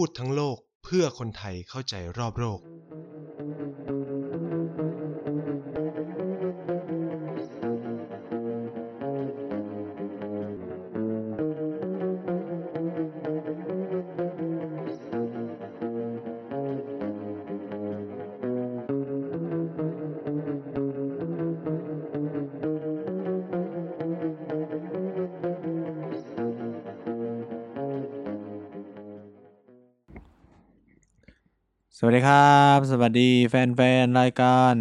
[0.00, 2.60] พูดทั้งโลกเพื่อคนไทยเข้าใจรอบโลก
[32.16, 34.74] ดีครับ สวัสดีแฟนๆรายการ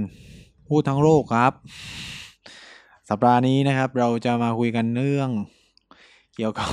[0.70, 1.54] พูดทั้งโลกครับ
[3.10, 5.30] สัปดาห์นี้นะครับ เราจะมาคุยกันเรื่อง
[6.36, 6.70] เกี่ยวกับ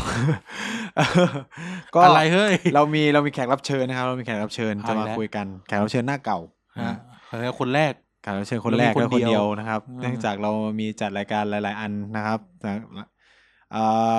[1.95, 6.39] ก็อะไรเฮ้ยเรามีเรามีแขกรับเชิญนะครับ เรามีแขกรับเชิญเอาจะอีกมาแล้วคุยกันแขกรับเชิญหน้าเก่า
[6.81, 6.97] ฮะนะ
[7.43, 7.93] แล้วคนแรก
[8.23, 10.51] แขกรับเชิญคนแรกเรามีและคคนนเดีเดียยววนะครับอืมเนื่องจากเรา
[10.81, 13.07] มีจัดรายการหลาย ๆ อันนะครับนะ
[13.73, 13.85] เอ่
[14.17, 14.19] อ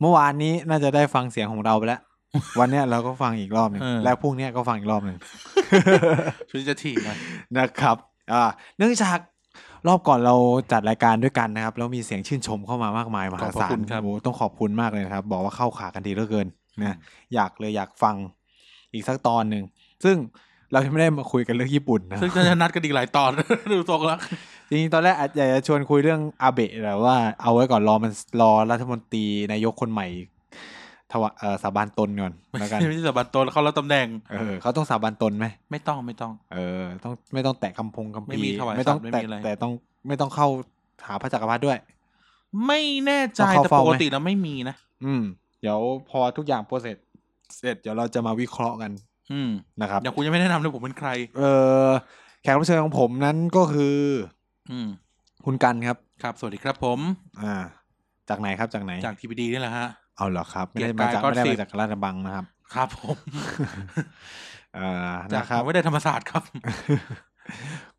[0.00, 2.00] เมื่อวานนี้น่าจะได้ฟังเสียงของเราไปแล้ว
[2.58, 5.16] วันเนี้ยเราก็ฟังอีกรอบหนึ่งเออและพรุ่งเนี้ยก็ฟังอีกรอบหนึ่ง
[6.50, 7.18] ช่วยจะถี่หน่อย
[7.58, 7.96] นะครับ
[8.32, 8.42] อ่า
[8.78, 9.18] เนื่องจาก
[9.88, 10.34] รอบก่อนเรา
[10.72, 16.46] จัดรายการด้วยกันนะครับ แล้วมีเสียงชื่นชมเข้ามามากมายมหาขอบพศาระคุลณครับโอ้โหต้องขอบคุณมากเลยนะครับ บอกว่าเข้าขากันดีเหลือเกิน
[16.80, 16.96] นะ
[17.34, 18.14] อยากเลยอยากฟัง
[18.92, 19.64] อีกสักตอนหนึ่ง
[20.04, 20.16] ซึ่ง
[20.72, 23.30] เรายังไม่ได้มาคุยกันเรื่องญี่ปุ่นนะซึ่งจะนัดกันอีกหลายตอน
[23.72, 24.18] ดูทรงแล้ว
[24.68, 30.06] จริงๆตอนแรกอาจจะชวนคุยเรื่องอาเบะแต่ว่าเอาไว้ก่อนรอมันรอรัฐมนตรีนายกคนใหม่
[31.12, 39.72] ทวะเอ่อสาบานตนก่อนแล้วกันไม่ใช่สบัดตนเขาแล้วตำแหน่งเออเขาต้องสาบานตนไหมไม่ต้องไม่ต้อง เออ ต้องไม่ต้องแตะคำพงคำไม่พีมีถวายไม่ต้องสัตว์ไม่แต่มีอะไรแต่ต้อง
[40.08, 40.48] ไม่ต้องเข้า
[41.06, 41.78] หาพระจักรพรรดิด้วย
[42.66, 45.22] ไม่แน่ใจต้องเข้าแต่เฝ้าปไหมกติแล้วไม่มีนะอืม
[45.60, 45.78] เดี๋ยว
[46.10, 46.96] พอทุกอย่างโปรเสร็จ
[47.58, 48.90] เสร็จเดี๋ยวเราจะมาวิเคราะห์กัน
[49.32, 51.42] อืมนะครับอย่างคุณยังไม่แนะนำเลยผมเป็นใคร เอ
[51.88, 51.90] อ
[52.42, 53.98] แขกรับเชิญของผมนั้นก็คือ
[54.70, 54.88] อืม
[55.44, 56.98] คุณกันครับ ครับ สวัสดีครับผม
[57.42, 57.54] อ่า
[58.28, 63.16] จากไหนครับจากไหนจากทีวีดีนี่แหละฮะ เอาเหรอครับ ไม่ได้เกียรมาติจากกายไม่ได้ก็สิมาบจากราชบังนะครับ ครับผม
[64.74, 66.42] เอ่อจากนะครับไม่ได้ธรรมศาสตร์ครับ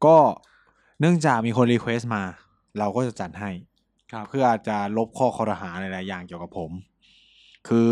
[0.06, 0.16] ก็
[1.00, 2.24] เนื่องจากมีคน request มา
[2.80, 3.52] เราก็จะจัดให้
[4.12, 6.72] ครับเพื่อจะลบข้อครหาหลายๆอย่างเกี่ยวกับผม
[7.68, 7.90] คือ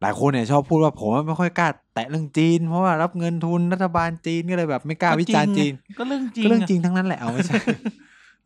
[0.00, 7.56] หลายคนเนี่ยชอบพูดว่าผมไม่ค่อยกล้าแตะเรื่องจีน เพราะว่ารับเงินทุนรัฐบาลจีนก็เลยแบบไม่กล้าวิจารณ์จีน ก็เรื่องจริงก็เรื่องจริงทั้งนั้นแหละเอาไม่ใช่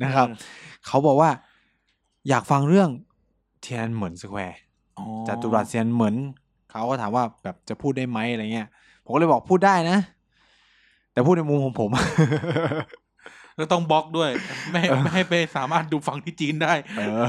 [0.02, 0.36] นะครับเออ
[0.86, 1.30] เขาบอกว่า
[2.28, 2.88] อยากฟังเรื่อง
[3.60, 4.73] เทียนอันเหมิน Square อ๋อ
[5.28, 6.14] จัตุรัสเทียนอันเหมิน
[6.70, 8.68] เขาก็ถามว่าแบบจะพูดได้ไหมอะไรเงี้ย
[9.04, 9.98] ผมก็เลยบอกพูดได้นะ
[11.12, 11.90] แต่พูดในมุมของผม
[13.58, 14.30] ก็ต้องบล็อกด้วย
[14.70, 17.26] ไม่ให้ไม่ให้ไปสามารถดูฟังที่จีนได้ เออ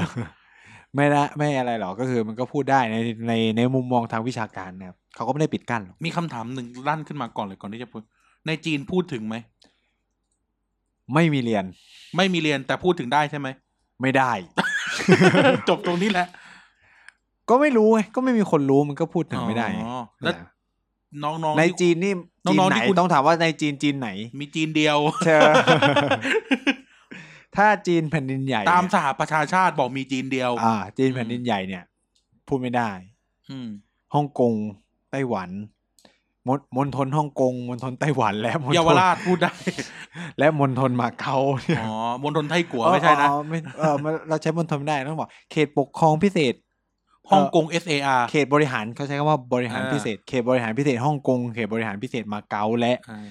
[0.94, 2.96] ไม่ละไม่อะไรหรอกก็คือมันก็พูดได้ใน
[3.28, 8.02] ในในมุมมองทางวิชาการนะครับเขาก็ไม่ได้ปิดกั้นหรอกมีคำถามหนึ่งลั่นขึ้นมาก่อนเลยก่อนที่จะพูด
[8.46, 9.36] ในจีนพูดถึงไหม
[11.14, 11.64] ไม่มีเรียน
[12.16, 13.48] ไม่มีเรียนแต่พูดถึงได้ใช่ไหม
[14.02, 14.32] ไม่ได้
[15.68, 16.26] จบตรงนี้แหละ
[17.50, 20.34] ก็ไม่รู้ไงก็ไม่มีคนรู้มันก็พูดถึงไม่ได้ไงอ๋อแล้ว
[21.22, 22.12] น้องๆในที่ จีนนี่
[22.46, 24.08] น้จีนองๆไหนที่คุณ ต้องถามว่าในจีนจีนไหน
[24.38, 25.50] มีจีนเดียว เชอ
[27.56, 31.84] ถ้าจีนแผ่นดินใหญ่ตามเนี่ยสหประชาชาติบอกมีจีนเดียว อ่า จีนแผ่นดินใหญ่เนี่ย
[32.48, 32.90] พูดไม่ได้
[33.50, 33.68] อืม
[34.14, 34.52] ฮ่องกง
[35.10, 35.50] ไต้หวัน
[36.48, 39.52] มณมณฑลฮ่องกงมณฑลไต้หวันและมณฑลเยาวราชพูดได้
[40.38, 46.54] และมณฑลมาเก๊าเนี่ยอ๋อมณฑลไทกัวไม่ใช่นะ อ๋อไม่เออมันเราใช้มณฑลไม่ได้ต้องบอกเขตปกครองพิเศษ
[47.30, 53.26] ฮ่องกง SAR เขตบริหารเขาใช้คำว่าบริหารอ่าพิเศษ เขตบริหารพิเศษฮ่องกงเขตบริหารพิเศษมาเก๊าและอ่า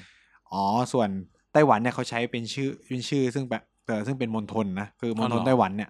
[0.52, 0.64] อ๋อ
[0.94, 1.10] ส่วน
[1.54, 5.90] ไต้หวันเนี่ยเขาใช้เป็นชื่อเป็นชื่อ ซึ่งแบบเออซึ่งเป็นมณฑลนะคือมณฑลไต้หวันเนี่ย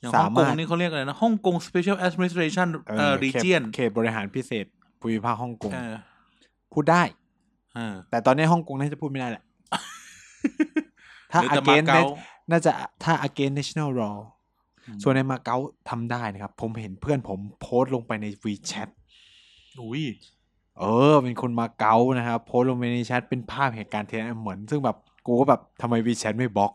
[0.00, 4.66] อย่างสาฮ่องกมางรถนี่เขาเรียกอะไรนะฮ่องกง Special Administration เอเอ่ออเขต region เขตบริหารพิเศษ
[5.00, 5.94] ภูมิภาคฮ่องกงเออ
[6.72, 7.02] พูดได้
[7.74, 9.42] เออแต่ตอนนี้ฮ่องกงน่าจะพูดไม่ได้แหละ
[11.32, 12.04] ถ้าหรือแต่ against มาเก๊า
[12.50, 12.72] น่าจะ
[13.04, 14.37] ถ้า against national law อืม
[15.02, 15.56] ส่วนในมาเก๊า
[15.90, 18.88] ทำได้นะครับ ผมเห็นเพื่อนผมโพสต์ลงไปใน WeChat
[19.80, 20.04] อุ้ย
[20.78, 26.72] เออ เป็นคนมาเก๊านะครับโพสต์ลงไปในแชทเป็นภาพเหตุการณ์เทียนเหมือน ซึ่งแบบกูก็แบบทำไม WeChat ไม่บล็อก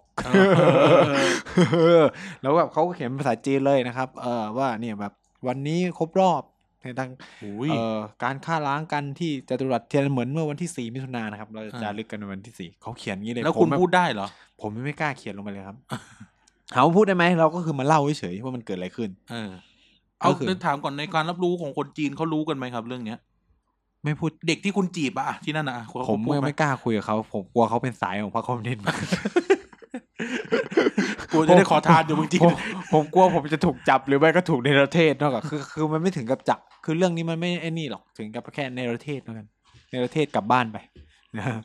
[1.73, 2.03] เออ
[2.41, 5.13] แล้วแบบเขาก็เขียนเป็นภาษาจีนเลยนะครับ เออว่าเนี่ยแบบ
[5.47, 6.41] วันนี้ครบรอบ
[6.81, 7.09] ในทาง
[7.43, 14.27] อุ้ยเอ่อการฆ่าล้างกันที่จตุรัสเทียนเหมือนเมื่อวันที่สี่มิถุนายนนะครับ เราจะอ่าจารึกกันในวันที่สี่เขาเขียนอย่างนี้เลยแล้วผมคุณไม่พูดได้เหรอ
[14.61, 15.77] ผมไม่กล้าเขียนลงไปเลยครับ
[16.73, 19.51] ถามว่าพูดได้ไหมเราก็คือมาเล่าเฉยๆว่ามันเกิดอะไรขึ้น เออ
[20.19, 23.19] เอาก็คือเดี๋ยวถามก่อนในการรับรู้ของคนจีนเขารู้กันไหมครับ เรื่องเนี้ย
[24.03, 28.83] ไม่พูดเด็กที่คุณจีบอะที่นั่นอะเขาผมพูดไม่ไหไม่กล้าคุยกับเขาผมกลัวเขาเป็นสายของพรรคคอมมิวนิสต์
[31.31, 32.55] กูจะได้ขอทานอยู่เมืองจีผนม
[32.93, 39.47] ผมกลัวผมจะถูกจับหรือไม่ก็ถูกในประเทศนอกจากคือคือมันไม่ถึงกับจับ คือเรื่องนี้มันไม่ไอ้นี่หรอกถึงกับแค่ในประเทศเท่านั้น
[39.91, 40.77] ในประเทศกลับบ้านไป
[41.37, 41.61] นะครับ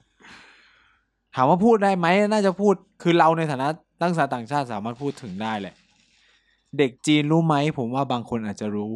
[1.34, 3.68] ถามว่าพูดได้ไหมน่าจะพูดคือเราในฐานะ
[4.00, 5.74] นักศึกษาต่างชาติสามารถพูดถึงได้แหละ
[6.78, 8.92] เด็กจีนรู้ไหมผมว่าบางคนอาจจะรู้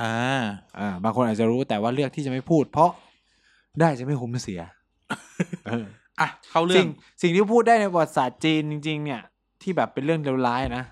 [0.00, 0.12] อ่า
[0.78, 2.90] อ่า บางคนอาจจะรู้แต่ว่าเลือกที่จะไม่พูด เพราะ
[3.80, 4.60] ได้จะไม่คุ้มเสีย
[5.66, 5.86] เออ
[6.20, 6.90] อะเข้าเรื่อสิ่ง ง
[7.22, 9.20] สิ่งที่พูดได้ในประวัติศาสตร์จีนจริง ๆ เนี่ย
[9.62, 10.84] ที่แบบเป็นเรื่องเลวร้ายนะ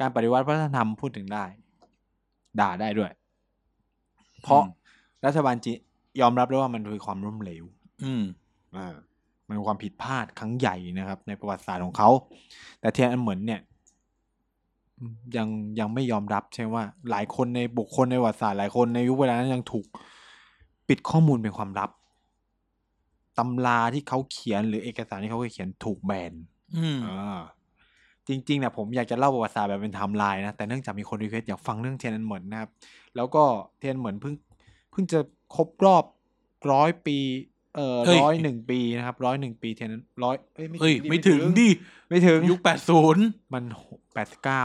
[0.00, 1.44] การปฏิวัติวัฒนธรรมพูดถึงได้
[2.60, 3.10] ด่าได้ด้วย
[4.42, 4.74] เพราะอืม
[5.26, 5.78] รัฐบาลจีน
[6.20, 7.64] ยอมรับด้วยว่ามันคือความล้มเหลว
[8.04, 8.22] อืม
[8.76, 8.96] อ่า
[9.50, 12.10] มันเป็นความผิดพลาดครั้งใหญ่นะครับ ในประวัติศาสตร์ของเขา
[12.80, 13.60] แต่เทียนอันเหมือนเนี่ย
[14.98, 15.48] อืมยัง
[15.78, 19.86] ยังไม่ยอมรับใช่ไหมว่า หลายคนในบุคคลในประวัติศาสตร์หลายคนในยุคเวลานั้นยังถูก
[20.88, 21.90] ปิดข้อมูลเป็นความลับ
[23.38, 26.32] ตำราที่เขาเขียนหรือเอกสารที่เขาเคยเขียนถูกแบน
[26.76, 27.38] อืมอ่า
[28.28, 32.70] จริงๆเนี่ยผมอยากจะเล่าประวัติศาสตร์แบบเป็นไทม์ไลน์นะ แต่เนื่องจากมีคน request อยากฟังเรื่องเทียนอันเหมินนะครับ
[33.16, 33.42] แล้วก็
[33.78, 34.34] เทียนอันเหมินเพิ่ง
[34.90, 35.20] เพิ่งจะ
[35.54, 36.04] ครบรอบ
[36.72, 37.18] ร้อยปี
[37.76, 41.68] เอ่อเฮ้ย ร้อยหนึ่งปีนะครับร้อยหนึ่งปีเทียนอันร้อยเอ้ยเฮ้ย ไม่ถึงดิ
[42.08, 43.64] ไม่ถึง ยุคแปดศูนย์มัน
[44.14, 44.64] แปดเก้า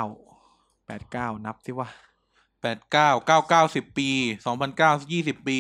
[0.88, 1.88] แปดเก้านับสิว่า
[2.62, 4.10] แปดเก้าเก้าเก้าสิบปี
[4.46, 5.60] สองพันเก้ายี่สิบปี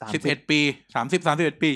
[0.00, 0.60] สามสิบเอ็ดปี
[0.94, 1.70] สามสิบสามสิบเอ็ดปี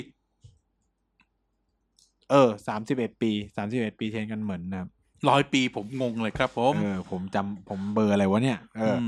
[2.31, 4.89] เออสามสิบเอ็ดปีสามสิบเอ็ดปีเทียนกันเหมือนนะครับ
[5.29, 9.07] ร้อยปีผมงงเลยครับผมเออผมจำผมเบอร์อะไรวะเนี่ยเอออ ม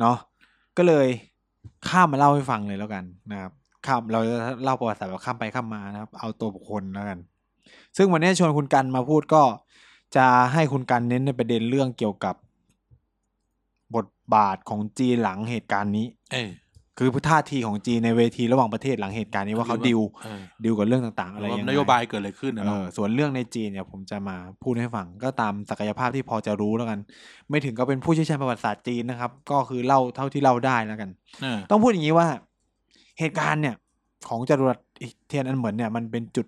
[0.00, 0.16] เนาะ
[0.76, 1.08] ก็เลย
[1.88, 3.52] ข้ามมาเล่าให้ฟังเลยแล้วกันนะครับ
[3.86, 4.34] ข้ามเราจะ
[4.64, 7.18] เล่าประวัติศาสตร์แบบข้ามไปข้ามมานะครับ เอาตัวบุคคลแล้วกัน
[7.96, 9.42] ซึ่งวันนี้ชวนคุณกันมาพูดก็
[10.16, 12.34] จะให้คุณกันเน้นในประเด็นเรื่องเกี่ยวกับ
[13.96, 16.50] บทบาทของจีนหลังเหตุการณ์นี้ เออ
[16.98, 26.98] คือท่าทีของจีนในเวทีระหว่างประเทศหลังเหตุการณ์นี้ว่าเขาดิวเออดิวกับเรื่องต่างๆ อะไรว่ายังไงนโยบายเกิดอะไรขึ้นนะเอเนาะอส่วนเรื่องในจีนเนี่ยผมจะมาพูดให้ฟังก็ตามศักยภาพที่พอจะรู้แล้วกัน
[27.50, 31.10] ไม่ถึงก็เป็นผู้เชี่ยวชาญประวัติศาสตร์จีนนะครับ ก็คือเล่าเท่าที่เล่าได้แล้วกัน
[31.42, 32.26] เออต้องพูดอย่างนี้ว่า
[33.18, 33.76] เหตุการณ์เนี่ย
[34.28, 34.76] ของจรวด
[35.26, 36.46] เทียนอันเหมือนเนี่ยมันเป็นจุด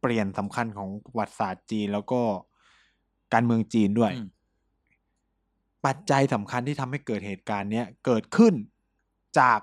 [0.00, 2.20] เปลี่ยนสำคัญของประวัติศาสตร์จีนแล้วก็
[3.32, 4.28] การเมืองจีนด้วยอืม
[5.86, 8.54] ปัจจัยสำคัญที่ทำให้เกิดเหตุการณ์เนี้ยเกิดขึ้น
[9.38, 9.60] จาก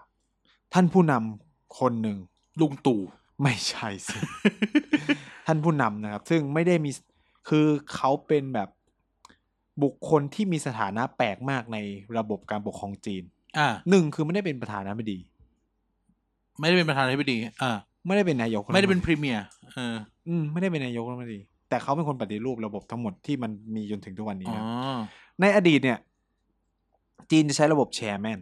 [0.74, 2.18] ท่านผู้นำคนหนึ่ง
[2.60, 3.02] ลุงตู่
[3.44, 4.18] ไม่ใช่สิ
[5.48, 6.92] ท่านผู้นำนะครับ ซึ่งไม่ได้มี
[7.50, 8.70] คือเขาเป็นแบบ
[9.84, 11.78] บุคคลที่มีสถานะแปลกมากใน
[12.18, 13.24] ระบบการปกครองจีน
[13.58, 15.20] อ่าหนึ่งคือไม่ได้เป็นประธานาธิบดี
[16.60, 17.72] ไม่ได้เป็นประธานาธิบดีอ่า
[18.06, 19.96] ไม่ได้เป็นนายกไม่ได้เป็นพรีเมียร์เออ
[20.28, 21.40] อืมไม่ได้เป็นนายกรัฐมนตรี
[21.70, 25.08] แต่เขาเป็นคนปฏิรูประบบทั้งหมดที่มันมีจนถึงทุกวันนี้อ๋อนะ
[25.42, 25.98] ในอดีตเนี่ย
[27.32, 28.40] จีนจะใช้ระบบแชร์แมน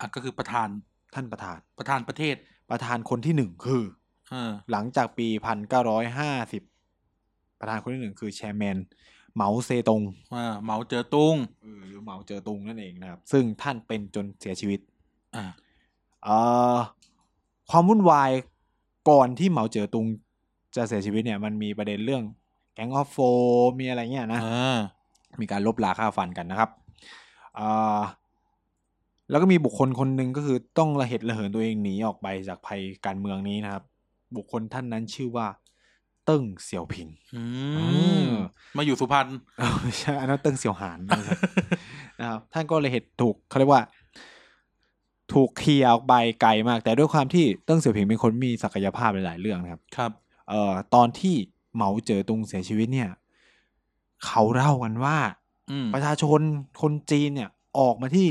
[0.00, 0.68] อะก็คือประธาน
[1.14, 2.34] ท่านประธาน ประธานประเทศ
[2.70, 3.82] ประธานคนที่หนึ่งคือ
[4.30, 6.62] เออหลังจากปีพันเก้าร้อยห้าสิบ
[7.60, 8.76] ประธานคนที่หนึ่งคือแชร์แมน
[9.34, 10.02] เหมาเซตง
[10.34, 14.80] ว่าเหมาเจอตุงเออหรือเหมาเจอตุงนั่นเองนะครับ ซึ่งท่านเป็นจนเสียชีวิต
[15.36, 15.44] อ่า
[16.24, 16.36] เอ่
[16.76, 16.78] อ
[17.70, 18.30] ความวุ่นวาย
[19.10, 20.06] ก่อนที่เหมาเจ๋อตุง
[20.76, 22.22] จะเสียชีวิตเนี่ยมันมีประเด็นเรื่อง
[22.74, 23.16] แก๊งออฟโฟ
[23.78, 24.78] มีอะไรเงี้ยนะอ่า
[25.40, 26.70] มีการลบลาค่าฟันกันนะครับ
[27.56, 27.68] เอ่
[27.98, 28.00] อ
[29.30, 33.82] แล้วก็มีบุคคลคนหนึ่งก็คือต้องระเหตุระเหินตัวเองหนีออกไปจากภัยการเมืองนี้นะครับ
[34.36, 35.46] บุคคลท่านนั้นชื่อว่า
[36.24, 37.42] เติ้งเสี่ยวผิงอื
[37.76, 37.84] อื
[38.24, 38.30] มม
[38.76, 39.28] มาอยู่สุพรรณ
[39.58, 41.38] เอ้าไม่ใช่อันนั้นเติ้งเสี่ยวหานนะครับ
[42.20, 43.82] นะครับ ท่านก็เลยเหตุถูกเขาเรียกว่า
[45.32, 50.10] ถูก clear ออกไปไกลมาก แต่ด้วยความที่เติ้งเสี่ยวผิงเป็นคนมีศักยภาพหลายๆเรื่องนะครับ ครับ
[50.48, 51.34] เอ่อตอนที่
[51.74, 53.10] เหมาเจ๋อตุงเสียชีวิตเนี่ย
[54.26, 55.16] เขาเล่ากันว่า
[55.70, 56.40] อืมประชาชน
[56.82, 58.28] คนจีนเนี่ยออกมาที่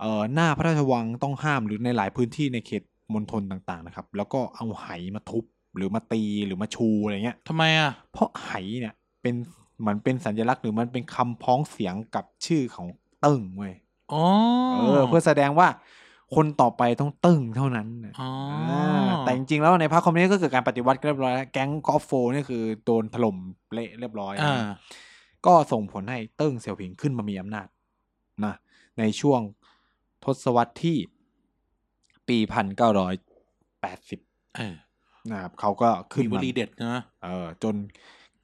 [0.00, 2.82] เอ่อหน้าพระราชวังต้องห้ามหรือในหลายพื้นที่ในเขต
[3.14, 5.44] มณฑลต่างๆนะครับ แล้วก็เอาไหมาทุบ
[5.76, 8.50] หรือมาตีหรือมาชูอะไรเงี้ย ทำไมอะ เพราะไห
[8.80, 9.34] เนี่ยเป็น
[9.80, 12.88] เหมือนเป็นสัญลักษณ์หรือมันเป็นคำพ้องเสียงกับชื่อของ
[13.20, 13.74] เติ้งเว้ย
[14.12, 14.22] อ๋อ
[14.72, 15.68] เออเพื่อแสดงว่า
[16.34, 23.36] คนต่อไปต้องเติ้งเท่านั้นน่ะอ๋อาแต่จริงๆแล้วในพรรคคอมมิวนิสต์ก็เกิดการปฏิวัติเรียบร้อยแล้ว Gang of Four นี่คือโดนถล่ม
[23.72, 24.76] เละเรียบร้อยอ่านะ
[25.46, 27.66] ก็ส่งผลให้เติ้งเสี่ยวผิงขึ้นมามีอำนาจ
[28.44, 28.54] นะ
[28.98, 29.40] ในช่วง
[30.24, 30.96] ทศวรรษที่
[32.28, 33.14] ปีพันเก้าร้อย
[33.80, 34.20] แปดสิบ
[34.56, 34.74] เออ
[35.30, 37.74] นะครับเขาก็ขึ้นมามีวลีเด็ดนะเออจน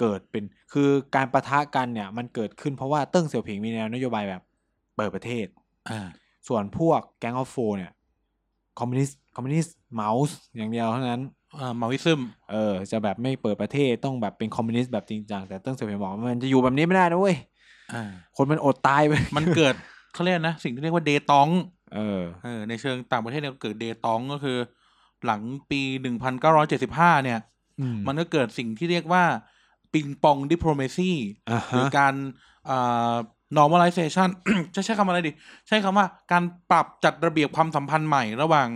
[0.01, 4.43] เกิดเป็นคือการปะทะกันเนี่ย มันเกิดขึ้นเพราะว่าเติ้งเสี่ยวผิงมีแนวนโยบายแบบ
[4.97, 5.47] เปิดประเทศ
[5.91, 6.01] อ่า
[6.49, 7.91] ส่วนพวก Gang of Four เนี่ย
[8.79, 11.23] คอมมิวนิสต์คอมมิวนิสต์เหมาอย่างเดียวเท่านั้น
[11.61, 12.21] อ่า Maoism
[12.53, 17.37] เออจะแบบไม่เปิดประเทศต้องแบบเป็นคอมมิวนิสต์แบบจริงจังแต่เติ้งเสี่ยวผิงบอกว่ามันจะอยู่แบบนี้ไม่ได้นะเว้ย
[17.93, 18.03] อ่า
[18.37, 19.75] คนมันอดตายไปมันเกิด
[20.13, 21.49] เขาเรียกนะ สิ่งที่เรียกว่า détente
[21.95, 24.59] เออเออในเชิงต่างประเทศเนี่ยเกิด détente ก็คือ
[25.25, 27.41] หลังปีหนึ่งพันเก้าร้อยเจ็ดสิบห้าเนี่ย
[27.81, 29.25] อืมมันก็เกิดสิ่งที่เรียกว่า
[29.95, 31.13] ปิงปองดิ p โ o เมซี
[31.51, 32.15] อ่าหรือฮะการ
[32.71, 33.15] อ่า
[33.59, 34.29] normalization
[34.75, 35.33] จะใช้คำอะไรดี
[35.69, 38.69] ใช้คำว่าการปรับจัดระเบียบความสัมพันธ์ใหม่ระหว่าง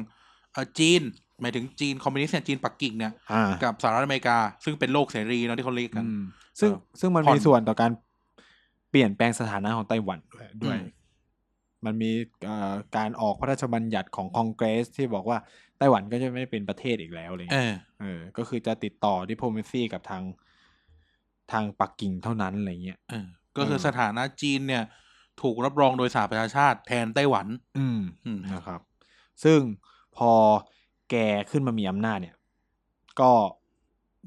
[0.52, 1.02] เอ่อจีน
[1.40, 6.22] หมายถึงจีนคอมมิวนิสต์เนี่ยจีนปักกิ่งเนี่ยอ่ากับสหรัฐอเมริกา ซึ่งเป็นโลกเสรีเนาะที่เขาเรียกกันอืม
[6.60, 7.90] ซึ่งเออซึ่งมันผ่อนมีส่วนต่อการ
[8.90, 11.02] เปลี่ยนแปลงสถานะของไต้หวันด้วยด้วยอืม
[11.84, 12.10] มันมี
[12.46, 15.38] เอ่อการออกพระราชบัญญัติของคองเกรสที่บอกว่า
[15.78, 20.22] ไต้หวันก็จะไม่เป็นประเทศอีกแล้วอะไรเอเงี้ยอเออ ก็คือจะติดต่อดิโพมซีกับทาง
[21.52, 24.84] ทางปักกิ่งเท่านั้นอะไรเงี้ยเออ ก็คือเออสถานะจีนเนี่ย
[25.42, 27.46] ถูกรับรองโดยสหประชาชาติแทนไต้หวัน
[27.78, 28.80] อืมอืมนะครับ
[29.44, 29.60] ซึ่ง
[30.16, 30.32] พอ
[31.10, 31.16] แก
[31.50, 32.36] ขึ้นมามีอำนาจเนี่ย
[33.20, 33.32] ก็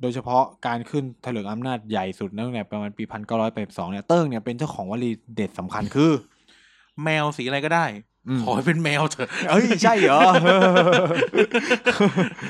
[0.02, 6.12] โดยเฉพาะการขึ้นถลิงอำนาจใหญ่สุดตั้งแต่ประมาณปีพันเก้าร้อยแปดสองเนี่ยเติ้งเนี่ยเป็นเจ้าของวลีเด็ดสำคัญคือ
[7.04, 7.86] แมวสีอะไรก็ได้
[8.28, 10.20] อืมขอให้เป็นแมวเถอะเอ้ยใช่เหรอ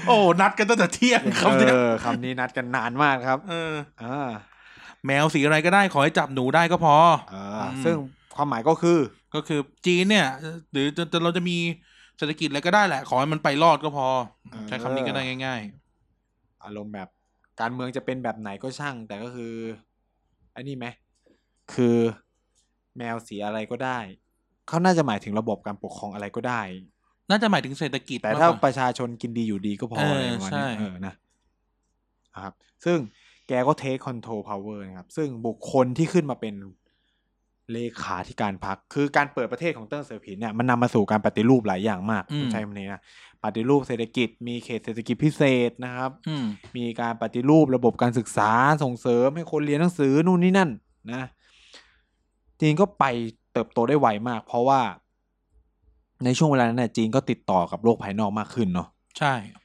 [0.08, 4.30] โอ้ นัดกันตั้งแต่เที่ยงครับเนี่ยเออคำนี้นัดกันนานมากครับ เอออ่า
[5.06, 6.96] แมวสีอะไรก็ได้ขอให้จับหนูได้ก็พอ
[7.34, 7.96] อ่าอืมซึ่ง
[8.36, 9.00] ความหมายก็คือ
[9.36, 10.28] ก็คือจีนเนี่ย
[10.72, 11.58] หรือจะจะเราจะมี
[12.18, 14.08] เศรษฐกิจอะไรก็ได้แหละ ขอให้มันไปรอดก็พอ
[14.68, 15.62] ใช้คำนี้ก็ได้ง่าย
[16.66, 17.08] อารมณ์แบบ
[17.60, 19.54] การเมืองจะเป็นแบบไหนก็ช่าง แต่ก็คือ
[20.56, 20.86] อันนี้ไหม
[21.74, 21.98] คือ
[22.98, 24.00] แมวสีอะไรก็ได้
[24.68, 31.14] เขาน่าจะหมายถึงระบบการปกครองอะไรก็ได้ๆน่าจะหมายถึงเศรษฐกิจแต่มกถ้ากว่ประชาชนกินดีอยู่ดีก็พอเอออะไรประมาณใช่นี้เออนะ
[32.34, 32.54] นะครับ
[32.86, 32.98] ซึ่ง
[33.48, 36.56] แกก็เทคคอนโทรลพาวเวอร์นะครับ ซึ่งบุคคลที่ขึ้นมาเป็น
[37.74, 43.02] เลขาธิการพรรคคือการเปิดประเทศของเติ้งเสี่ยวผินเนี่ยมันนำมาสู่การปฏิรูปหลายอย่างมากอืมใช้คำนี้นะ
[43.44, 46.46] ปฏิรูปเศรษฐกิจ มีเขตเศรษฐกิจพิเศษนะครับอืม
[46.78, 48.52] มีการปฏิรูประบบการศึกษา
[48.84, 50.70] ส่งเสริมให้คนเรียนหนังสือนู่นนี่นั่น
[51.12, 51.24] นะ
[52.62, 53.06] จีนก็ไป
[53.54, 54.82] เติบโตได้ไวมาก เพราะว่า
[56.26, 58.88] ในช่วงเวลานั้นเนี่ยจีนก็ติดต่อกับโลกภายนอกมากขึ้นเนาะ
[59.18, 59.62] ใช่เอ่อ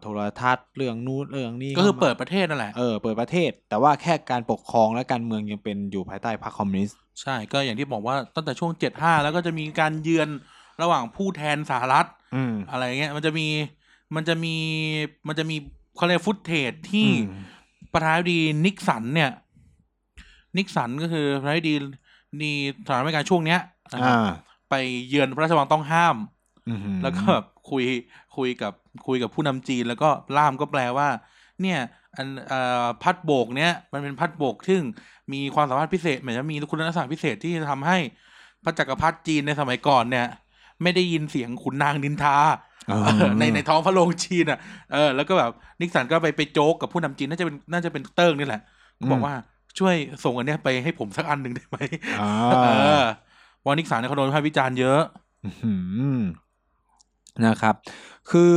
[0.00, 10.28] โทรทัศน์เรื่องนู้นเรื่องนี้ก็คือข้ามาเปิดประเทศนั่นแหละเออเปิดประเทศ แต่ว่าแค่การปกครองและการเมืองยังเป็นอยู่ภายใต้พรรคคอมมิวนิสต์ใช่ก็อย่างที่บอกว่าตั้งแต่ช่วงเจ็ดห้าแล้วก็จะมีการเยือน
[10.82, 13.46] ระหว่างผู้แทนสหรัฐอืมอะไรเงี้ยมันจะมี
[14.14, 14.54] มันจะมี
[15.28, 15.56] มันจะมี
[15.96, 17.42] เขาเรียกฟุตเทจที่อืม
[17.92, 19.30] ประธานาธิบดีนิกสันเนี่ย
[20.56, 21.74] นิกสันก็คือประธานาธิบดี
[22.40, 22.56] นี่
[22.86, 23.60] สหรัฐอเมริกาช่วงเนี้ย
[23.92, 24.32] นะครับอ่า
[24.70, 24.74] ไป
[25.08, 26.16] เยือนพระราชวังต้องห้าม
[26.68, 27.84] อือหือแล้วก็แบบคุย
[28.36, 28.72] คุยกับ
[29.06, 31.08] คุยกับผู้นำจีน แล้วก็ล่ามก็แปลว่า
[31.62, 31.78] เนี่ย
[32.16, 34.82] อันเอ่อพัดโบกเนี้ยมันเป็นพัดโบกซึ่ง
[35.32, 37.98] มีความสามารถพิเศษหมายถึงมีคุณลักษณะพิเศษที่จะทำให้
[38.64, 40.26] พระจักรพรรดิจีนในสมัยก่อนเนี่ย
[40.82, 42.36] ไม่ได้ยินเสียงขุนนางนินทา
[42.90, 44.58] อ่าเออในในท้องพระโรงจีนอะ
[44.92, 45.50] เออแล้วก็แบบ
[45.80, 48.62] นิกสันก็ไปไปโจ๊กกับผู้นำจีนน่าจะเป็นน่าจะเป็นเติ้งนี่แหละ
[49.12, 49.34] บอกว่า
[49.78, 51.76] ช่วยส่งอันเนี้ยไปให้ผมสักอันหนึ่งได้ไหม
[52.20, 52.68] อ่าเอ
[53.02, 53.04] อ
[53.58, 55.00] เพราะนิกสันเนี่ยเขาโดนวิพากษ์วิจารณ์เยอะ
[55.44, 55.72] อื้อหื
[56.16, 56.18] อ
[57.46, 57.74] นะครับ
[58.30, 58.52] คือ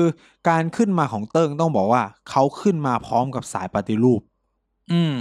[0.49, 4.21] การขึ้นมาของเติ้งต้องบอกว่าเขาขึ้นมาพร้อมกับสายปฏิรูป
[4.91, 5.13] อืม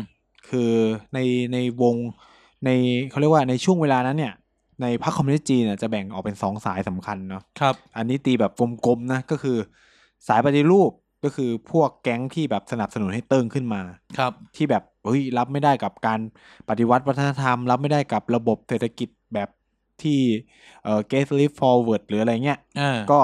[0.49, 0.73] คือ
[1.15, 1.19] ใน
[1.53, 1.95] ในวง
[2.65, 2.71] ใน
[3.11, 4.35] เขาเรียกว่าในช่วงเวลานั้นเนี่ย
[4.83, 8.53] ในพรรคคอมมิวนิสต์จีนเนี่ยจะแบ่งออกเป็นสองสายสำคัญเนาะครับ อันนี้ตีแบบ
[8.87, 9.57] กลมๆนะก็คือ
[10.29, 10.91] สายปฏิรูป
[11.25, 13.83] ก็คือพวกแก๊งที่แบบสนับสนุนให้เติ้งขึ้นมา
[14.19, 16.21] ครับ ที่แบบเฮ้ยรับไม่ได้กับการ
[16.69, 19.49] ปฏิวัติวัฒนธรรม รับไม่ได้กับระบบเศรษฐกิจแบบ
[20.03, 20.19] ที่
[20.85, 23.21] เอ่อ get live forward หรืออะไรเงี้ยเออก็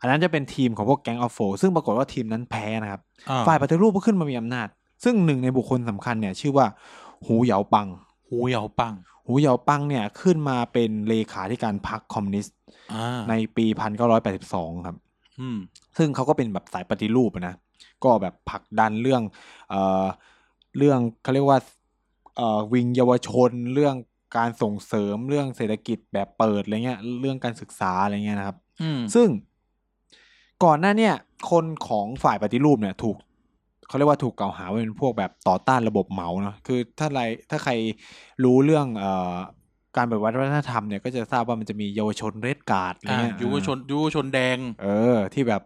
[0.00, 3.00] อันนั้นจะเป็นทีมของพวกแก๊งอัลโฟซึ่งปรากฏว่าทีมนั้นแพ้นะครับ
[3.30, 4.68] อ่ฝ่ายปฏิรูปก็ขึ้นมามีอำนาจ
[5.04, 6.66] ซึ่งหนึ่งในบุคคลสำคัญเนี่ย ชื่อว่า
[7.26, 7.88] หูเหยาปัง
[8.28, 8.94] หูเหยาปัง
[9.26, 12.56] หูเหยาปังเนี่ยขึ้นมาเป็นเลขาธิการพรรคคอมมิวนิสต์
[12.94, 13.66] อ่าในปี
[14.26, 14.96] 1982ครับ
[15.40, 15.58] อืม
[15.96, 17.54] ซึ่งเขาก็เป็นแบบสายปฏิรูปอะนะ
[18.04, 19.22] ก็แบบผลักดันเรื่อง
[19.70, 20.04] เอ่อ
[20.78, 21.58] เรื่องเขาเรียกว่า
[22.36, 23.94] เอ่อวิงเยาวชนเรื่อง
[24.36, 29.28] การส่งเสริมเรื่องเศรษฐกิจแบบเปิดอะไรเงี้ย เรื่องการศึกษาอะไรเงี้ยนะครับอืมซึ่ง
[30.64, 31.14] ก่อนหน้าเนี่ย
[31.50, 33.16] คนของฝ่ายปฏิรูปเนี่ยถูก
[33.88, 37.72] เขาเรียกว่าถูกกล่าวหาว่าเป็นพวกแบบต่อต้านระบบเหมาเนาะคือถ้าไรถ้าใคร
[38.44, 39.34] รู้เรื่องเอ่อ
[39.96, 45.62] การปฏิวัติวัฒนธรรมเนี่ยก็จะทราบว่ามันจะมีเยาวชนเรดการ์ดอะไรอ่าเงี้ยยุวชนยุวชนแดง เออ ที่แบบ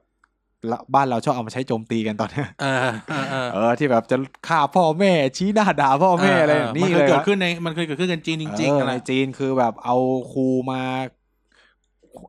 [0.71, 4.17] ละบ้านเราชอบเอามาใช้โจมตีกันตอนเนี้ยเออเออเออเออที่แบบจะ
[4.49, 9.97] ฆ่าพ่อแม่ ชี้หน้าด่าพ่อแม่อะไรเนี่มันเคเลยยเกิดวะขึ้นในมันเคยเกิดขึ้นกันจีนจริงๆเออะอไรในจีนคือแบบเอา
[10.33, 10.83] ครูมา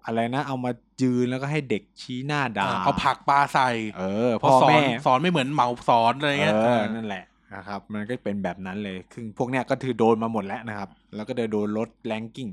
[0.06, 0.72] อะไรนะ เอามา
[1.02, 7.24] ยืนแล้วก็ให้เด็กชี้หน้าด่าเอาผักปาใส่ เออเพราะพ่อสอนแม่สอนไม่เหมือนเหมาสอนอะไรเงี้ยเออนั่นแหละ
[7.56, 12.50] นะครับ มันก็เป็นแบบนั้นเลยคือพวกเนี้ยก็คือโดนมาหมดแล้วนะครับ แล้วก็เติ้งโดนลด ranking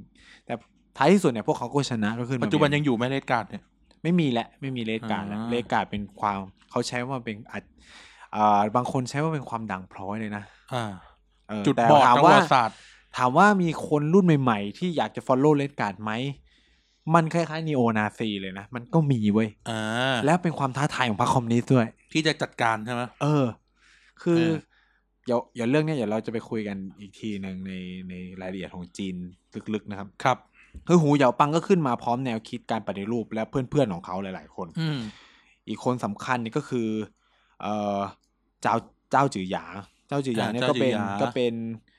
[0.46, 0.54] แต่
[0.96, 3.62] ท้ายที่สุดเนี่ยพวกเขาก็ชนะก็ขึ้นมาปัจจุบันยังอยู่ไหม Red Guard เนี่ย
[4.02, 6.38] ไม่มีแล้วไม่มี Red Guard แล้วอ่า Red Guard เป็นความ
[6.70, 7.62] เขาใช้ว่าเป็นอาจ
[8.36, 10.44] อ่าบางคนใช้ว่าเป็นความด่างพร้อยเลยนะ
[10.74, 10.84] อ่า
[11.48, 12.76] เออจุดแต่บอดถามทางประว่าวัติศาสตร์
[13.16, 16.12] ถามว่ามีคนรุ่นใหม่ ๆ ที่อยากจะ follow เลดการ์ดไหม
[17.14, 19.80] มันคล้ายๆนีโอนาซีเลยนะ มันก็มีเว้ยอ่า
[20.24, 23.44] แล้วเป็นความท้าทายของพรรคคอมมิวนิสต์ด้วย ที่จะจัดการใช่ไหมเออ
[24.22, 24.54] คือเออ
[25.26, 27.72] เดี๋ยวเดี๋ยวเรื่องเนี้ยเดี๋ยวเราจะไปคุยกันอีกทีหนึ่งใน
[28.08, 29.14] ในรายละเอียดของจีน
[29.74, 30.38] ลึกๆนะครับ ครับ
[30.86, 35.00] คือหูเหยาปังก็ขึ้นมาพร้อมแนวคิดการปฏิรูปและเพื่อนๆของเขาหลาย ๆ คนอืม
[35.68, 36.88] อีกคนสำคัญนี่ก็คือ
[37.62, 37.98] เอ่อ
[38.62, 38.74] เจ้า
[39.10, 39.64] เจ้าจือหยา
[40.08, 41.96] เจ้าจือหยาอ่าเนี่ยเจ้าก็เป็นจือหยาก็เป็นเอ่อ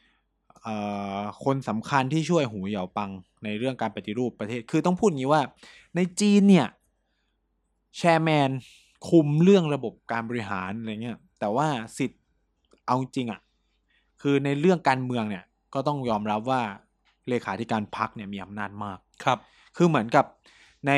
[1.43, 3.11] คนสำคัญที่ช่วยหูเหยาปัง
[3.43, 5.41] ในเรื่องการปฏิรูปประเทศ คือต้องพูดอย่างนี้ว่า
[5.95, 6.67] ในจีนเนี่ย
[7.97, 8.49] แชร์แมน
[9.09, 12.21] คุมเรื่องระบบการบริหารอะไรเงี้ย แต่ว่าสิทธิ์
[12.85, 13.41] เอาจริงอะ่ะ
[14.21, 16.61] คือในเรื่องการเมืองเนี่ยก็ต้องยอมรับว่า
[17.29, 19.39] เลขาธิการพรรคเนี่ยมีอำนาจมากครับ
[19.77, 20.25] คือเหมือนกับ
[20.87, 20.91] ใน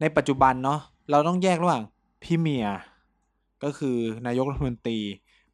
[0.00, 1.82] ในปัจจุบันเนาะเราต้องแยกระหว่าง
[2.22, 2.78] พี่เมียร์
[3.64, 3.96] ก็คือ
[4.26, 4.98] นายกรัฐมนตรี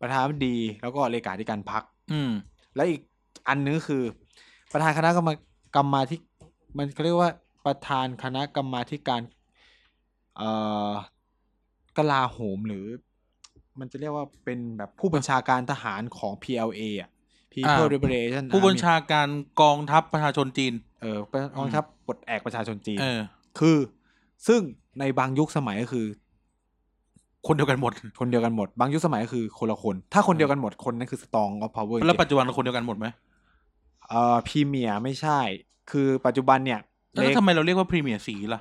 [0.00, 2.32] ประธานาธิบดี แล้วก็เลขาธิการพรรคอืม
[2.76, 3.00] แล้วอีก
[3.48, 4.02] อันนึงคือ
[4.72, 5.30] ประธานคณะกรรม
[5.76, 6.16] กรรมาธิ
[6.76, 7.30] มันเขาเรียกว่า
[7.66, 9.20] ประธานคณะกรรมาธิการ
[10.36, 10.50] เอ่
[10.88, 10.90] อ
[11.96, 12.86] กลาโหมหรือ
[13.80, 17.10] มันจะเรียกว่าเป็นแบบผู้บัญชาการทหารของ PLA อะ
[17.52, 19.28] People อ่า Liberation ผู้บัญ Army ชาการ
[19.62, 23.20] กองทัพประชาชนจีน เออเป็นกองทัพปลดแอกประชาชนจีนเออ
[23.58, 23.78] คือ
[24.46, 24.60] ซึ่ง
[25.00, 26.06] ในบางยุคสมัยก็คือ
[27.48, 33.06] คนเดียวกันหมด คนเดียวกันหมด บางยุคสมัยก็คือคนละคน ถ้าคนเดียวกันหมดคนนั้นคือ strong of power แล้วปัจจุบันคนเดียวกันหมดไหม
[34.08, 35.40] เอ่อ premier ไม่ใช่
[35.90, 36.80] คือปัจจุบันเนี่ย
[37.12, 38.60] แล้วทำไมเราเรียกว่า premier สีล่ะ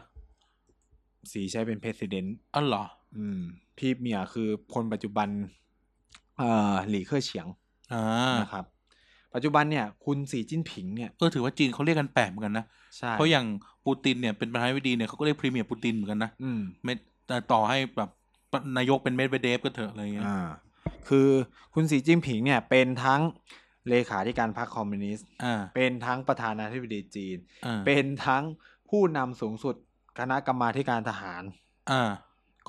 [1.31, 2.83] สีใช้เป็น president อ๋อเหรอ
[3.17, 3.41] อืม
[3.77, 5.27] premier คือคนปัจจุบัน
[6.37, 7.47] เอ่อหลีเค่อเฉียง
[7.93, 8.03] อ่า
[8.41, 8.65] นะครับ
[9.33, 12.65] ปัจจุบันเนี่ยคุณสีจิ้นผิงเนี่ยเออถือว่าจีนเขาเรียกกันแปลกเหมือนกันนะ
[12.97, 13.45] ใช่เพราะอย่าง
[13.85, 16.93] ปูตินเนี่ยเป็นประธานาธิบดีเนี่ยเขาก็เรียก premier ปูตินเหมือนกันนะอืมไม่
[17.27, 18.09] แต่ต่อให้แบบ
[18.77, 20.47] นายกเป็นเมดเวเดฟก็เถอะอะไรเงี้ยอ่า
[21.09, 21.29] คือ
[21.73, 23.21] คุณสีจิ้นผิงเนี่ยเป็นทั้ง
[23.89, 28.43] เลขาธิการพรรคคอมมิวนิสต์อ่าเป็นทั้งประธานาธิบดีจีนอ่าเป็นทั้ง
[28.89, 29.75] ผู้นำสูงสุด
[30.19, 31.43] คณะกรรมาธิการทหาร
[31.91, 32.03] อ่า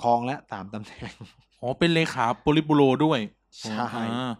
[0.02, 1.14] ครองและสามตำแหน่ง
[1.60, 3.18] อ๋อเป็นเลขาโปลิบูโรด้วย
[3.60, 4.32] ใช่อ่า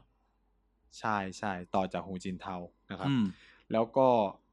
[0.98, 2.56] ใช่ใช่ต่อจากหูจินเทา
[2.90, 3.24] นะครับอืม
[3.72, 4.43] แล้วก็เอ่อ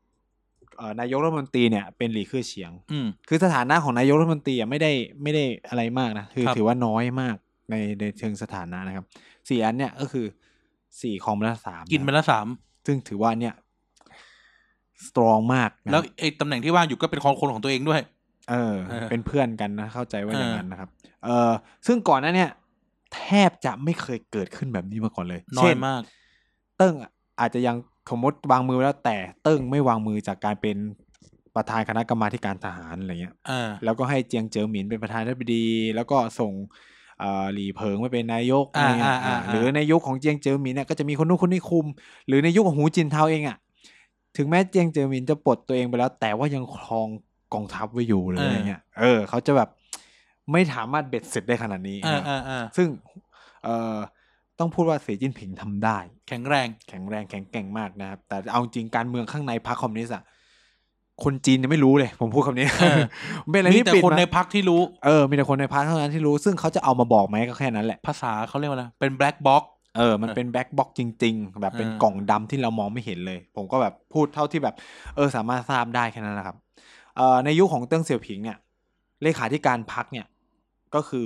[0.99, 4.91] นายกรัฐมนตรีเนี่ยเป็นหลีคือเฉียงอืมคือสถานะของนายกรัฐมนตรีอะไม่ได้
[5.23, 7.35] ไม่ได้อะไรมากนะคือครับถือว่าน้อยมาก
[7.69, 9.05] ในในเชิงสถานะนะครับ
[9.49, 10.25] สี่อันเนี่ยก็คือ
[11.01, 12.47] สี่คอมและสามกินไปละสาม
[12.85, 13.53] ซึ่งถือว่าเนี่ย
[15.07, 18.01] สตรองมากนะแล้วไอ้ตำแหน่งที่ว่างอยู่ก็เป็นของคนของตัวเองด้วย
[18.49, 20.89] เออเออ เป็นเพื่อนกันนะ เข้าใจว่าเอออย่างนั้นนะครับ
[21.23, 21.51] เออ
[21.87, 22.49] ซึ่งก่อนหน้าเนี่ย
[23.15, 26.01] แทบจะไม่เคยเกิดขึ้นแบบนี้มาก่อนเลยน้อเช่ยนมาก
[26.77, 27.75] เติ้งอะอาจจะยัง
[28.09, 30.77] สมมติวางมือไว้แล้วแต่เติ้งไม่วางมือจากการเป็น
[31.55, 36.53] ประธานคณะกรรมาธิการทหารอะไรเงี้ยอ่าแล้วก็ให้เจียงเจ๋อหมินเป็นประธานาธิบดี แล้วก็ส่ง
[37.19, 41.85] เอ่อหลีเผิงมาเป็นนายกอ่าอะไรเงี้ยอ่าอ่าอ่าหรือในยุคของเจียงเจ๋อหมินเนี่ยก็จะมีคนนู้นคนนี้คุม
[42.27, 43.57] หรือในยุคของหูจินเทาเองอะ
[44.37, 47.07] ถึงแม้เจียงเจ๋อหมินจะปลดตัวเองไปแล้ว แต่ว่ายังครอง
[47.53, 49.69] กองทัพไว้อยู่เลยอะไรเงี้ยเออเขาจะแบบ
[50.51, 52.87] ไม่สามารถเบ็ดเสร็จได้ขนาดนี้อ่านะอ่าอ่าซึ่ง
[53.63, 53.95] เอ่อ
[54.61, 55.97] ต้องพูดว่าสีจิ้นผิงทำได้
[56.27, 60.23] แข็งแรง แข็งแรงแข็งแกร่งมากนะครับ แต่เอาจริงการเมืองข้างในพรรคคอมมิวนิสต์อะ
[61.23, 62.99] คนจีนยังไม่รู้เลย ผมพูดคำนี้เออ
[63.51, 69.63] เป็นอะไรมีที่แต่ปิดคนในมาพักที่รู้เออมีแต่คนในพรรคเท่านั้นที่รู้ ซึ่งเขาจะเอามาบอกไหมก็แค่นั้นแหละ ภาษาเขาเรียกว่าอะไรเป็นแบล็ k บ็อก
[69.97, 74.75] เออ มันเป็น black box จริง ๆ แบบเป็นเออกล่องดำที่เรามองไม่เห็นเลย ผมก็แบบพูดเท่าที่แบบ
[75.15, 76.57] เออสามารถทราบได้แค่นั้นแหละครับ
[77.17, 78.57] เอ่อในยุคของเติ้งเสี่ยวผิงเนี่ย
[79.23, 80.27] เลขาธิการพรรคเนี่ย
[80.95, 81.23] ก็คือ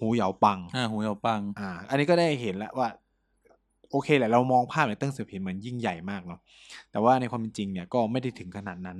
[0.00, 2.88] หูเหยาปังอ่าหูเหยาปัง อ่า อันนี้ก็ได้เห็นแล้วว่า
[3.90, 6.40] โอเคแหละเรามองภาพในเติ้งเสี่ยวผิงเหมือนยิ่งใหญ่มากเนาะ
[6.90, 8.98] แต่ว่าในความเป็นจริงเนี่ยก็ไม่ได้ถึงขนาดนั้น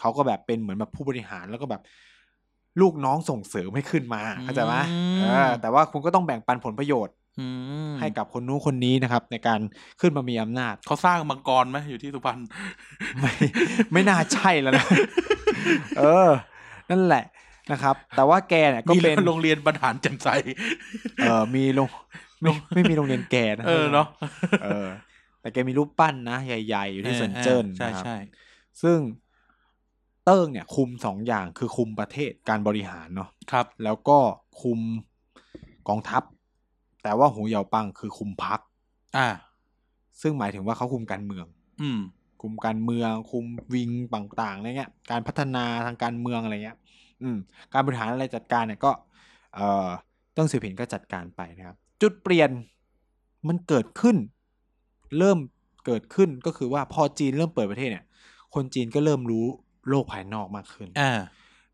[0.00, 1.82] เขาก็แบบเป็นเหมือนแบบผู้บริหารแล้วก็แบบ
[2.80, 7.46] ลูกน้องส่งเสริมให้ขึ้นมาเข้าใจไหมอืมเออแต่ว่าคุณก็ต้องแบ่งปันผลประโยชน์อื
[7.90, 9.60] มให้กับคนนู้นคนนี้นะครับ ในการ
[10.00, 12.40] ขึ้นมามีอำนาจ เขาสร้างมังกรไหมอยู่ที่สุพรรณ
[13.20, 13.32] ไม่
[13.92, 14.86] ไม่น่าใช่แล้วนะ
[15.98, 16.28] เออ
[16.90, 17.24] นั่นแหละ
[17.72, 20.28] นะครับ แต่ว่าแกเนี่ยก็มีเป็นโรงเรียนบรรหารแจ่มใส
[21.22, 21.88] เออมีโรง
[22.42, 24.06] ไม่ไม่มีโรงเรียนแกนะเออเนาะ
[24.62, 24.86] เออ
[25.40, 28.16] แต่แกมีรูปปั้นนะใหญ่ ๆ อยู่ที่เซินเจิ้นใช่นะครับใช่
[28.82, 28.98] ซึ่ง
[30.24, 34.18] เติ้งเนี่ยคุมสองอย่างคือคุมประเทศการบริหารเนาะครับ แล้วก็
[34.62, 34.80] คุม
[35.88, 36.22] กองทัพ
[37.02, 38.60] แต่ว่าหูเหยาปังคือคุมพัก
[39.16, 39.28] อ่า
[40.20, 41.46] ซึ่งหมายถึงว่าเขาคุมการเมือง
[41.82, 42.00] อืม
[42.42, 46.78] คุมการเมือง คุมวิงต่างๆอะไรเงี้ย การพัฒนาทางการเมืองอะไรเงี้ย
[47.22, 47.38] อืม
[47.72, 48.90] การบริหารอะไรจัดการเนี่ยก็
[49.54, 49.88] เอ่อ
[50.32, 52.50] เติ้งเสี่ยวผิงก็จัดการไปนะครับ จุดเปลี่ยน
[53.48, 54.16] มันเกิดขึ้น
[55.18, 55.38] เริ่ม
[55.86, 58.04] เกิดขึ้นก็คือว่าพอจีนเริ่มเปิดประเทศเนี่ย
[58.54, 59.46] คนจีนก็เริ่มรู้
[59.88, 61.12] โลกภายนอกมากขึ้นอ่า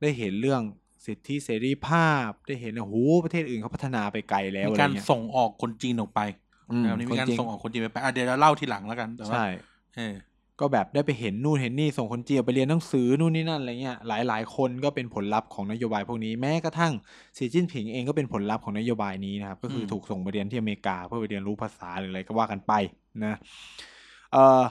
[0.01, 0.63] ได้เห็นเรื่อง
[1.07, 6.21] สิทธิเสรีภาพได้เห็นว่าโหประเทศอื่นเขาพัฒนาไปไกลแล้วมีอะไรการเงี้ยส่งออกคนจีนออกไป
[6.71, 9.47] อืมนะครับนี่มีการคนจีนส่งออกคนจีนไปไปอะเดี๋ยวเราเล่าทีหลังแล้วกันแต่ว่าใช่
[9.97, 10.15] เออ
[10.61, 16.93] ก็แบบได้ไปเห็นนู่นเห็นนี่ส่งคนจีนไปเรียนหนังสือนู่นนี่นั่นอะไรเงี้ยหลายหลาย ๆ คนก็เป็นผลลัพธ์ของนโยบายพวกนี้แม้กระทั่ง
[17.37, 22.73] สีจิ้นผิงเองก็เป็นผลลัพธ์ของนโยบายนี้นะครับก็คือถูกส่งไปเรียนที่อเมริกาเพื่อไปเรียนรู้ภาษาหรืออะไรก็ว่ากันไป
[23.25, 23.39] นะ
[24.33, 24.63] เอ่อ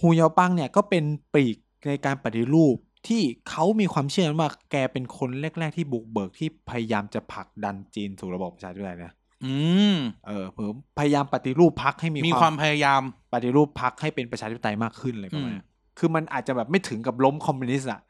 [0.00, 1.56] หูเหยาปังเนี่ยก็เป็นปีก
[1.88, 2.76] ในการปฏิรูป
[3.08, 9.12] ที่เขามีความเชื่อว่าแกเป็นคนแรก ๆ ที่บุกเบิกที่พยายามจะผลักดันจีนสู่ระบบประชาธิปไตยนะ
[9.44, 9.54] อื
[9.94, 13.00] มเออเผอพยายามปฏิรูปพรรคให้มีมีความพยายาม
[13.32, 15.66] ปฏิรูปพรรคให้เป็นประชาธิปไตยมากขึ้นอะไรประมาณอืมเนี้ย
[15.98, 18.00] คือมันอาจจะแบบไม่ถึงกับล้มคอมมิวนิสต์อะ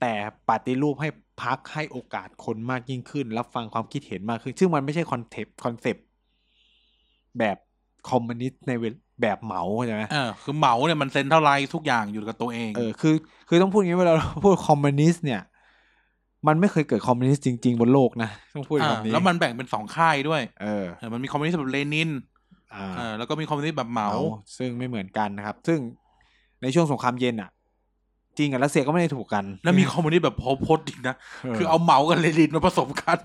[0.00, 0.12] แต่
[0.50, 1.08] ปฏิรูปให้
[1.42, 6.04] พรรคให้โอกาสคนมากยิ่งขึ้น รับฟังความคิดเห็นมากขึ้น ซึ่งมันไม่ใช่ concept concept
[7.38, 7.56] แบบ
[8.10, 13.14] คอมมิวนิสต์ในเวลแบบเหมาใช่ไหมเออคือเหมาเนี่ยมัน centralize ทุกอย่างอยู่กับตัวเองเออคือ
[13.48, 15.42] คือต้องพูดอย่างนี้เวลาเราพูดคอมมิวนิสต์เนี่ย
[16.46, 22.10] มันไม่เคยเกิดคอมมิวนิสต์จริง ๆ บนโลกนะต้องพูดอ่าแบบนี้แล้วมันแบ่งเป็นสองค่ายด้วย เออเออมันมีคอมมิวนิสต์แบบเลนิน
[22.74, 24.10] อ่าเออแล้วก็มีคอมมิวนิสต์แบบเหมา
[24.58, 25.78] ซึ่งไม่เหมือนกันนะครับ ซึ่ง
[26.62, 27.50] ในช่วงสงครามเย็นอะ
[28.38, 31.14] จีนกับรัสเซียก็ไม่ได้ถูกกัน แล้วมีคอมมิวนิสต์แบบพอลพตอีกนะ
[31.56, 33.18] คือเอาเหมากับเลนินมาผสมกัน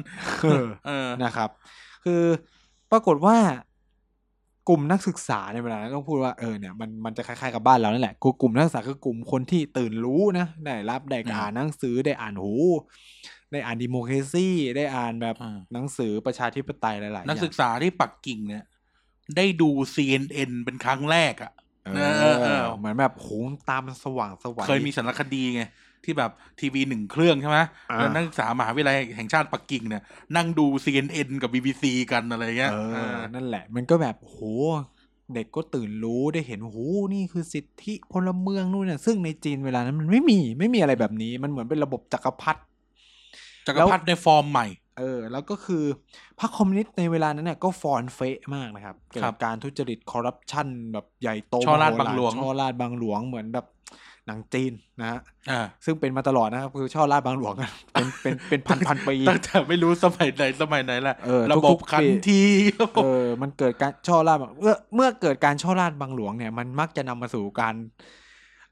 [0.49, 1.49] เออเออนะครับ
[2.05, 2.21] คือ
[2.91, 3.37] ปรากฏว่า
[4.69, 12.53] กลุ่มนักศึกษาในเวลานั้นต้องพูดว่าเออเนี่ยมันมันจะคล้ายๆกับบ้านเรานั่นแหละคือกลุ่มนักศึกษาคือกลุ่มคนที่ตื่นรู้นะได้รับได้อืมอ่านหนังสือได้อ่านหู
[13.51, 14.47] ได้อ่านดิโมครซี
[14.77, 18.63] ได้อ่านแบบอ่าหนังสือประชาธิปไตยหลายๆอย่างนักศึกษาที่ปักกิ่งเนี่ย
[19.37, 21.51] ได้ดู CNN เป็นครั้งแรกอะ่ะ
[21.85, 23.27] เอเออเออเหมือนแบบโห
[23.69, 25.61] ตามันสว่างสวัยเคยมีสารคดีไง
[26.05, 27.59] ที่แบบทีวีหนึ่งเครื่องใช่ไหม
[27.91, 30.03] อ่าแล้วนักศึกษามหาวิทยาลัยแห่งชาติปักกิ่งเนี่ย
[30.35, 34.37] นั่งดู CNN กับ BBC กันอะไรเงี้ยเอเอออนั่นแหละ มันก็แบบโห
[35.33, 36.77] เด็กก็ตื่นรู้ได้เห็นโห
[37.13, 42.61] นี่คือสิทธิพลเมืองนู่นน่ะซึ่งในจีนเวลานั้นมันไม่มีไม่มีอะไรแบบนี้มันเหมือนเป็นระบบจักรพรรดิ
[43.67, 45.83] จักรพรรดิในฟอร์มใหม่เออแล้วก็คือ
[46.39, 53.65] พรรคคอมมิวนิสต์ในเวลานั้นเนี่ยก็ฟอนเฟะมากนะครับเกิครัดบการทุจริตคอร์รัปชันแบบใหญ่โตฉ้อราษฎร์บังหลวงฉ้อราษฎร์บังหลวงเหมือนแบบ
[54.27, 55.19] หนังจีนนะฮะ
[55.51, 57.53] อ่าซึ่งเป็นมาตลอดนะครับคือช่อราดบางหลวง
[57.93, 62.41] เป็นเป็นเป็นพันพันปีตั้งแต่ไม่รู้สมัยไหนสมัยไหนแหละเออระบทุบกๆคันปีที
[62.81, 67.75] ระบบเออมันเกิดการช่อราดบางเมื่อเมื่อเกิดการช่อราดบางหลวงเนี่ยมันมักจะนำมาสู่การ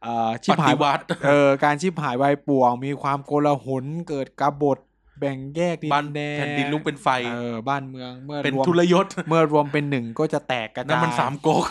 [0.03, 4.79] เอ่อชิปบหายฏิวัติเออการชิบหายวายป่วง มีความโกลาหลเกิดกบฏ
[5.19, 11.63] แบ่งแยกดิบ้านนแดนแผ่นดินลุกเป็นไฟเออบ้านเมืองเมื่อเป็นรวมทุรยศเมื่อรวมเป็นหนึ่งก็จะแตกกระนั่นจายมันสามก๊ก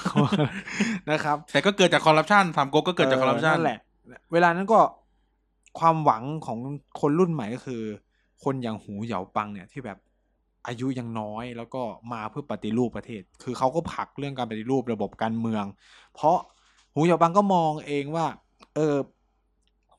[1.11, 3.78] นะครับ แต่ก็เกิดจากคอร์รัปชันสามก๊กก็เกิดจากคอร์รัปชันนั่นแหละ
[4.32, 4.80] เวลานั้นก็
[5.78, 6.58] ความหวังของ
[7.00, 7.82] คนรุ่นใหม่ก็คือ
[8.44, 9.98] คนอย่างหูเหยาปังเนี่ยที่แบบ
[10.66, 11.82] อายุยังน้อยแล้วก็
[12.12, 15.64] มาเพื่อปฏิรูปประเทศ คือเขาก็ผลักเรื่องการปฏิรูประบบการเมือง
[16.14, 16.38] เพราะ
[16.94, 18.26] หูเหยาปังก็มองเองว่า
[18.74, 18.96] เออ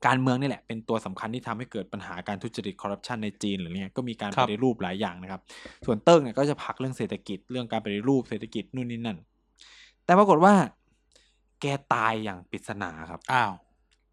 [0.05, 5.41] การเมืองนี่แหละเป็นตัวสำคัญที่ทำให้เกิดปัญหาการทุจริตคอร์รัปชันในจีนหรือเนี่ยก็มีการครัปบฏิรูปหลายอย่างนะครับ
[5.85, 9.17] ส่วนเติ้งเนี่ยก็จะผลักเรื่องเศรษฐกิจเรื่องการปฏิรูปเศรษฐกิจนู่นนี่นั่น
[10.05, 10.53] แต่ปรากฏว่า
[11.61, 13.51] แกตายอย่างปริศนาครับอ้าว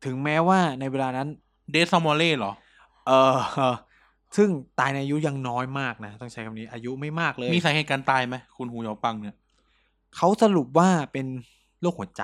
[0.05, 1.29] ถึงแม้ว่าในเวลานั้น
[1.72, 2.53] เดซมอลเล่เหรอ
[3.07, 3.38] เออ
[4.37, 4.49] ซึ่ง
[4.81, 9.37] ตายในอายุยังน้อยมากนะ ต้องใช้คำนี้อายุไม่มากเลย มีสาเหตุการตายไหมคุณหูยอปังเนี่ย
[10.16, 11.27] เขาสรุปว่าเป็น
[11.81, 12.22] โรคหัวใจ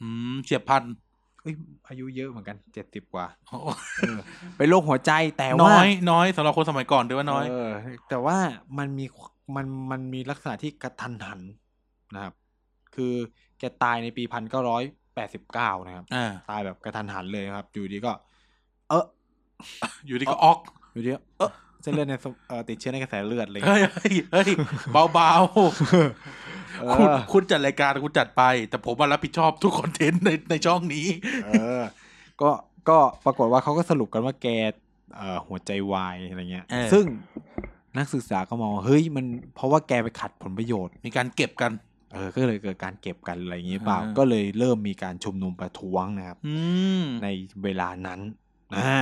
[0.00, 1.54] อืมเฉียบพลันเอ้ย
[1.88, 3.58] อายุเยอะเหมือนกันเจ็ดสิบกว่าโอ้
[3.98, 4.18] เออ
[4.56, 7.70] เป็นโรคหัวใจแต่น้ว่าอยน้อยสำหรับคนสมัยก่อนด้วยว่าน้อยเออ
[8.08, 8.36] แต่ว่า
[8.78, 9.04] มันมี
[9.56, 11.40] มันมันมีลักษณะที่กระทันหัน
[12.14, 12.34] นะครับ
[12.94, 13.14] คือ
[13.58, 14.82] แกตายในปีพันเก้าร้อย
[15.14, 18.12] แปดสิบเก้านะครับอ่าตายแบบกระทันหันเลยครับ อยู่ดีก็
[18.88, 19.04] เออ
[20.06, 20.58] อยู่ดีก็ออก
[20.92, 21.50] อยู่ดีก็เออ
[21.82, 24.48] เส้นเลือดในสมเอ่อติดเชื้อในกระแสเลือดอะไรอย่างเฮ้เลยเฮ้ยเฮ้ย
[24.92, 26.61] เบาเบาเอๆ
[26.94, 31.06] คุณอคุณจัดรายการคุณจัดไป แต่ผมมารับผิดชอบทุกคอนเทนต์ในในช่องนี้
[31.44, 31.82] เออ
[32.42, 32.50] ก็
[32.88, 34.48] ก็ปรากฏว่าเขาก็สรุปกันว่าแก
[35.16, 37.04] เอ่อหัวใจวายอะไรเงี้ยเออซึ่ง
[37.98, 41.72] นักศึกษาก็มองว่าเฮ้ยมันเพราะว่าแกไปขัดผลประโยชน์ มีการเก็บกัน
[42.12, 46.56] เออก็เลยเกิดการเก็บกันอะไรอย่างงี้เปล่าอ่า ก็เลยเริ่มมีการชุมนุมประท้วงนะครับอื
[47.02, 47.28] มใน
[47.64, 48.20] เวลานั้น
[48.78, 49.00] อ่า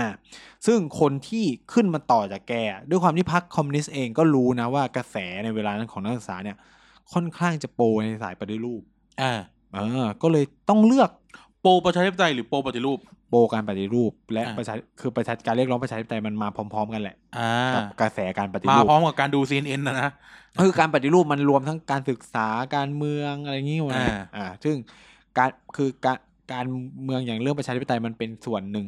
[0.66, 2.54] ซึ่งคนที่ขึ้นมาต่อจากแก
[2.90, 6.56] ด้วยความที่พรรคคอมมิวนิสต์เองก็รู้นะว่ากระแสในเวลานั้นของนักศึกษาเนี่ย
[7.14, 8.82] ค่อนข้างจะโปรในสายปฏิรูป
[9.22, 9.32] อ่า
[9.74, 11.10] เออก็เลยต้องเลือก
[11.60, 12.98] โปรประชาธิปไตยหรือโปรปฏิรูป
[13.30, 20.10] โปรการปฏิรูป และอ่าประชาคือประชาการเรียกร้องประชาธิปไตยมันมาพร้อม ๆ กันแหละอ่ากับกระแสการปฏิมารูปพร้อมกับการดู CNN นะนะ
[20.62, 24.76] คือการปฏิรูปมันรวมทั้งการศึกษาการเมืองอะไรอย่างงี้หมดอ่านะอ่า ซึ่ง
[25.38, 26.18] การคือการ
[26.52, 26.66] การ
[27.04, 28.86] เมืองอย่างเรื่องประชาธิปไตยมันเป็นส่วนหนึ่ง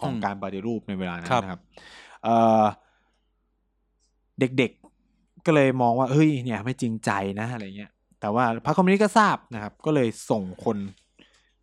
[0.00, 1.60] ของการปฏิรูปในเวลานั้นนะครับ
[2.24, 2.64] เอ่อ
[4.40, 4.83] เด็กๆ
[5.46, 10.76] ก็เลยมองว่าเฮ้ยเนี่ยไม่จริงใจนะอะไรเงี้ยแต่ว่าพรรคคอมมิวนิสต์ก็ทราบนะครับ ก็เลยส่งคน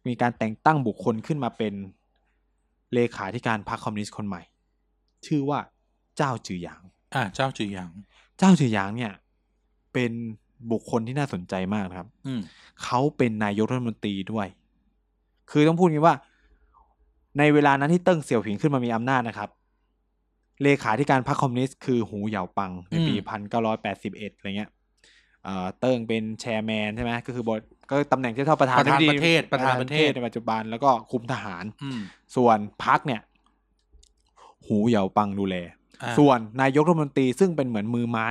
[0.07, 1.73] มีการแต่งตั้งบุคคลขึ้นมาเป็น
[2.93, 4.41] เลขาธิการพรรคคอมมิวนิสต์คนใหม่
[5.25, 5.59] ชื่อว่า
[6.17, 6.81] เจ้าจือหยาง
[7.15, 7.91] อ่า เจ้าจือหยาง
[8.37, 9.11] เจ้าจือหยางเนี่ย
[9.93, 10.11] เป็น
[10.71, 12.41] บุคคลที่น่าสนใจมากนะครับ อืม
[12.83, 14.47] เขาเป็นนายกรัฐมนตรีด้วย
[15.51, 16.15] คือต้องพูดงี้ว่า
[17.37, 19.49] ในเวลานั้นที่เติ้งเสี่ยวผิงขึ้นมามีอำนาจนะครับ
[20.63, 24.69] เลขาธิการพรรคคอมมิวนิสต์คือหูเหยาปัง ในปีอืมพันเก้าร้อยแปดสิบเอ็ดอะไรเงี้ย
[25.43, 31.99] เอ่อเติ้งเป็น chairman ใช่ไหมก็คือบทก็ตำแหน่งที่เท่าประธานประธานธิบดีประเทศประธานประเทศในปัจจุบันแล้วก็คุมทหารอืม
[32.35, 33.21] ส่วนพรรคเนี่ย
[34.67, 35.55] หูเหยาปังดูแล
[36.01, 38.27] อ่าส่วนนายกรัฐมนตรีซึ่งเป็นเหมือนมือไม้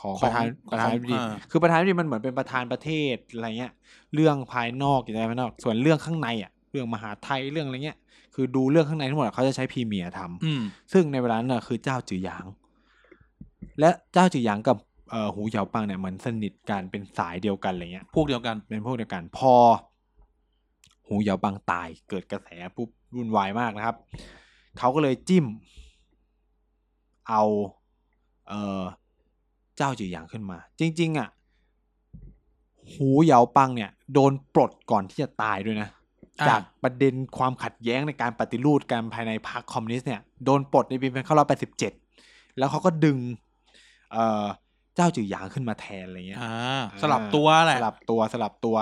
[0.00, 3.72] ของขปองระธานประธานาธิบดีของอ่าคือประธานาธิบดีมันเหมือนเป็นประธานประเทศอะไรเงี้ย
[4.14, 7.98] เรื่องภายนอกอย่างไรภายนอก ส่วนเรื่องข้างในอะ เรื่องมหาดไทยเรื่องอะไรเงี้ย
[8.34, 12.44] คือดูเรื่องข้างในทั้งหมดอะเขาจะใช้พรีเมียร์ทำอืมซึ่งในเวลานั้นน่ะคือเจ้าจือหยาง
[13.80, 14.76] และเจ้าจือหยางกับ
[15.10, 19.54] เอ่อหูเหยาปังเนี่ยเหมือนสนิทกันเป็นสายเดียวกันอะไรเงี้ย พวกเดียวกันเป็นพวกเดียวกัน พอ
[21.06, 23.96] หูเหยาปังตายเกิดกระแสปุ๊บวุ่นวายมากนะครับ
[24.78, 25.46] เขาก็เลยจิ้ม
[27.28, 27.42] เอา
[28.48, 28.82] เอ่อ
[29.76, 31.28] เจ้าจือหยางขึ้นมา จริง ๆ อะ
[32.92, 36.03] หูเหยาปังเนี่ย โดนปลดก่อนที่จะตายด้วยนะอ่า
[36.48, 41.92] จากประเด็นความขัดแย้งในการปฏิรูปการภายในพรรคคอมมิวนิสต์เนี่ยโดนปลดในปีพันเก้าร้อยแปดสิบเจ็ด
[42.58, 43.18] แล้วเขาก็ดึง
[44.12, 44.46] เอ่อ
[44.94, 48.76] เจ้าจือหยางขึ้นมาแทนอะไรเงี้ยอ่าสลับตัวแหละสลับตัวสลับตัว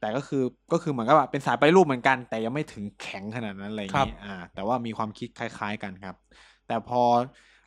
[0.00, 6.16] แต่ก็คือก็คือเหมือนกับว่าเป็นสายไปรูปเหมือนกัน แต่ยังไม่ถึงแข็งขนาดนั้นอะไรอย่างนี้อ่า แต่ว่ามีความคิดคล้าย ๆกันครับ
[6.66, 7.02] แต่พอ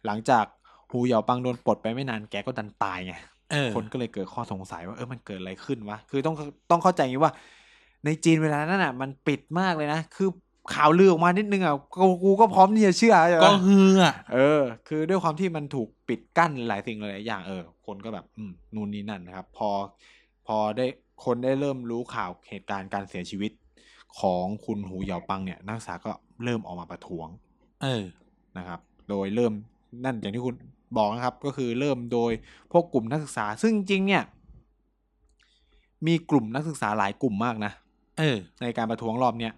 [0.06, 0.46] หลังจาก
[0.92, 3.14] หูเหยาปังโดนปลดไปไม่นานแกก็ดันตายไง
[3.52, 6.36] เออคนก็เลยเกิดข้อสงสัยว่าเออมันเกิดอะไรขึ้นวะคือต้อง
[6.72, 7.34] ต้องเข้าใจอย่างนี้ว่า
[8.06, 10.30] ในจีนเวลานั้นอะ มันปิดมากเลยนะ คือ
[10.74, 19.70] ข่าวลือออกมานิดนึงอะกูกูก็พร้อมที่จะเชื่อใช่ไหมก็ฮืออะเออ คือด้วยความที่มันถูกปิดกั้นหลายสิ่งหลายอย่างเออ คนก็แบบอืมนู่นนี่นั่นนะครับ พอ
[20.48, 20.86] พอได้
[21.26, 23.52] คนได้เริ่มรู้ข่าวเหตุการณ์การเสียชีวิต
[24.20, 26.12] ของคุณหูเหยาปังเนี่ย นักศึกษาก็
[26.44, 27.28] เริ่มออกมาประท้วง
[27.84, 28.06] เออ
[28.58, 29.54] นะครับ โดยเริ่ม
[30.06, 30.56] นั่นอย่างที่คุณ
[30.98, 32.32] บอกนะครับ ก็คือเริ่มโดย
[32.72, 34.24] พวกกลุ่มนักศึกษา ซึ่งจริงๆเนี่ย
[36.08, 37.72] มีกลุ่มนักศึกษาหลายกลุ่มมากนะ
[38.20, 39.54] เออในการประท้วงรอบเนี้ย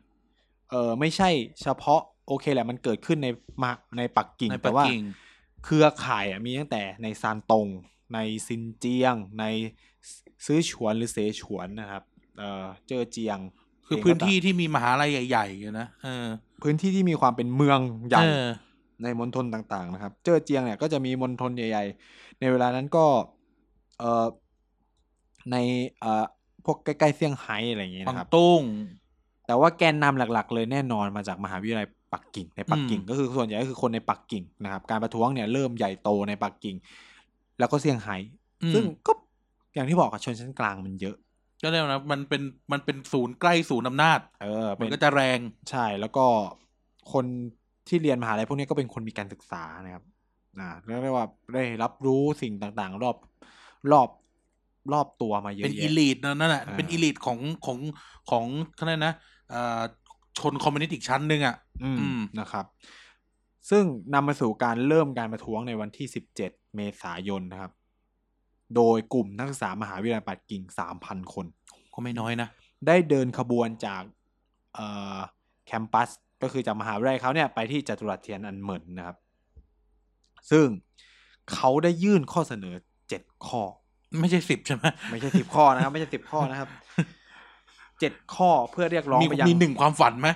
[0.69, 1.29] เออไม่ใช่
[1.61, 3.27] เฉพาะโอเคแหละมันเกิดขึ้นใน
[3.63, 5.01] มาในปักกิ่งในปัแต่กว่ากิ่ง
[5.65, 7.67] เครือข่ายอะมีตั้งแต่ในซานตง
[8.13, 9.45] ในซินเจียง ใน
[10.45, 12.03] ซื้อฉวนหรือเสฉวนนะครับ
[12.37, 13.39] เออเจอเจียง
[13.87, 16.27] คือเงก็พื้นที่ตามที่มีมหาลัยใหญ่ๆอะนะเออ
[16.61, 18.47] พื้นที่ที่มีความเป็นเมืองใหญ่เออ
[19.03, 23.05] ในมณฑลต่างๆ นะครับ เจอเจียงเนี่ยก็จะมีมณฑลใหญ่ ๆ ในเวลานั้นก็
[23.99, 24.25] เออ
[25.51, 25.57] ใน
[25.99, 26.25] เอ่อ
[26.65, 28.61] พวกใกล้ๆเซี่ยงไฮ้อะไรอย่างเงี้ยปังนะครับตุ้ง
[29.47, 36.75] แต่ว่าแกนนำหลัก ๆ เลยแน่นอนมาจากมหาวิทยาลัยปักกิ่งในปักกิ่งอืมก็คือส่วนใหญ่ก็คือคนในปักกิ่งนะครับการประท้วงเนี่ยเริ่มใหญ่โตในปักกิ่ง
[37.59, 38.15] แล้วก็เซี่ยงไฮ้
[38.63, 39.11] อืมซึ่งก็
[39.75, 41.15] อย่างที่บอกอะชนชั้นกลางมันเยอะ
[41.63, 46.25] ก็เรียกว่านะมันเป็นมันเป็นศูนย์ใกล้ศูนย์อำนาจ เออมัเป็นนก็จะแรงใช่แล้วก็
[47.13, 47.25] คน
[47.87, 50.03] ที่เรียนมหาลัยพวกนี้ก็เป็นคนมีการศึกษานะครับ
[50.59, 53.17] อ่าเรียกได้ว่าได้รับรู้สิ่งต่างๆ รอบ
[53.91, 54.09] รอบ
[54.93, 57.79] รอบตัวมาเยอะเป็นแยะ elite นั่นแหละอ่าเป็น elite ของของ
[58.29, 59.15] ของเขาเรียกนะ
[59.49, 59.81] เอ่อ
[60.39, 62.65] ชนคอมมิวนิสต์อีกชั้นหนึ่งอะอืมอืมนะครับ
[63.69, 66.07] ซึ่งนำมาสู่การเริ่มการประท้วงในวันที่
[66.41, 67.71] 17 เมษายนนะครับ
[68.75, 70.61] โดยกลุ่มนักศึกษามหาวิทยาลัยปักกิ่ง
[70.97, 71.45] 3,000 คน
[71.93, 72.47] ก็ไม่น้อยนะ
[72.87, 74.03] ได้เดินขบวนจาก
[74.75, 75.17] เอ่อ
[75.65, 76.09] แคมปัส
[76.41, 79.17] ก็คือจากมหาวิทยาลัยเขาเนี่ยไปที่จัตุรัสเทียนอันเหมินนะครับ
[80.51, 80.67] ซึ่ง
[81.53, 82.75] เขาได้ยื่นข้อเสนอ
[83.11, 83.63] 7 ข้อ
[84.19, 86.69] ไม่ใช่สิบใช่ไหมไม่ใช่สิบข้อนะครับ ไม่ใช่สิบข้อนะครับ
[87.99, 90.29] เจ็ดข้อเพื่อเรียกร้องมีไปยังมีหนึ่งความฝันไหม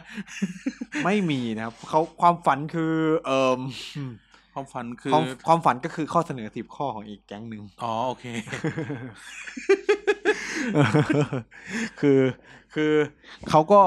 [1.05, 2.93] ไม่มีนะครับเขาความฝันคือ
[3.25, 3.59] เอ่อ
[4.53, 8.25] ความฝันคือความความฝันก็คือข้อเสนอสิบข้อของอีกแก๊งหนึ่งอ๋อโอเค
[11.99, 12.21] คือ
[12.73, 12.93] คือ
[13.49, 13.81] เขาก็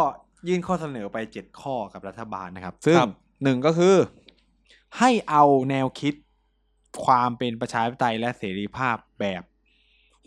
[0.48, 3.94] ยื่นข้อเสนอไปเจ็ดข้อกับรัฐบาลนะครับ ซึ่งครับหนึ่งก็คือ
[4.98, 6.14] ให้เอาแนวคิด
[7.04, 9.42] ความเป็นประชาธิปไตยและเสรีภาพแบบ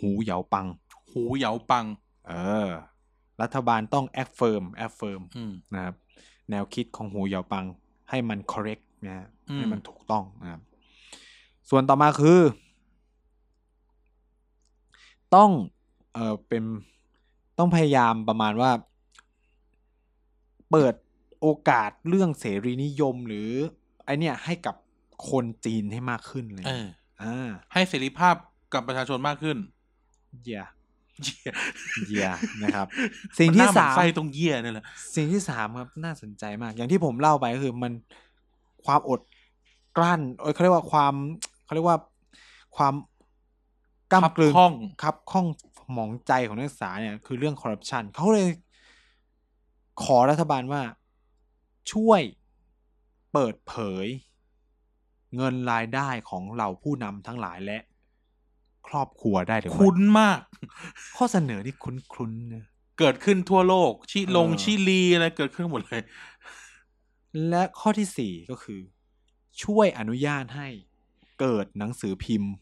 [0.02, 0.68] หูเหยาปัง
[1.12, 1.86] หูเหยาปัง
[2.28, 2.34] เอ
[2.68, 2.70] อ
[3.42, 5.96] รัฐบาลต้อง affirm affirm อืมนะครับ
[6.50, 7.66] แนวคิดของหูเหยาปัง
[8.10, 10.62] ให้มัน correct นะฮะอืมให้มันถูกต้องนะครับ
[11.70, 12.40] ส่วนต่อมาคือ
[15.36, 15.52] ต้อง
[16.14, 16.64] เออเป็น
[17.58, 18.72] ต้องพยายามประมาณว่า
[20.72, 20.94] เปิด
[21.42, 23.50] โอกาสเรื่องเสรีนิยมหรือ
[24.06, 24.76] ไอเนี่ยให้กับ
[25.30, 26.88] คนจีนให้มากขึ้นเลยเออ
[27.22, 28.36] อ่าให้เสรีภาพ
[28.74, 29.58] กับประชาชนมากขึ้น
[30.40, 30.62] เยีย
[31.24, 31.52] เหี้ย
[32.08, 32.28] เยีย
[32.64, 32.88] นะครับ
[33.40, 37.94] สิ่งที่นหน้สามไส้ตรงเยี่ยนี่แหละสิ่งที่สามครับน่าสนใจมาก อย่างที่ผมเล่าไปก็คือมัน
[38.86, 39.22] ความอด
[39.98, 41.14] กลั้นเอ้ยเขาเรียกว่าความ
[41.66, 41.98] เขาเรียกว่า
[42.78, 42.94] ความ
[44.12, 45.46] กำกลืนคับข้องครับข้อง
[45.94, 48.50] หมองใจของนักศึกษาเนี่ยคือเรื่องคอร์รัปชันเขาเลย
[50.04, 50.82] ขอรัฐบาลว่า
[51.92, 52.22] ช่วย
[53.34, 53.74] เปิดเผ
[54.06, 54.08] ย
[55.36, 57.80] เงินรายได้ของเหล่าผู้นำทั้งหลายและ
[58.92, 60.40] ครอบครัวได้หรือไม่คุ้นมาก
[61.18, 62.66] ข้อเสนอที่คุ้นๆนะ
[63.00, 66.02] เกิดขึ้นทั่วโลก ชิลงเออชิลีอะไรเกิดขึ้นหมดเลย
[67.50, 68.80] และข้อที่สี่ก็คือ
[69.64, 70.68] ช่วยอนุญาตให้
[71.40, 72.54] เกิดหนังสือพิมพ์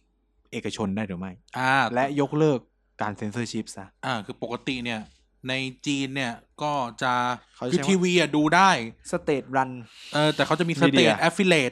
[0.51, 2.59] เอกชนได้หรือไม่อ่าและยกเลิก
[3.01, 5.01] การเซ็นเซอร์ชิพซะอ่า คือปกติเนี่ย
[5.49, 5.53] ใน
[5.85, 7.13] จีนเนี่ยก็จะ
[7.55, 8.69] เขาใช้คือว่าทีวีอะดูได้
[9.11, 9.71] state-run
[10.13, 11.71] เออแต่เขาจะมีสเต Media ทแอฟฟิเลต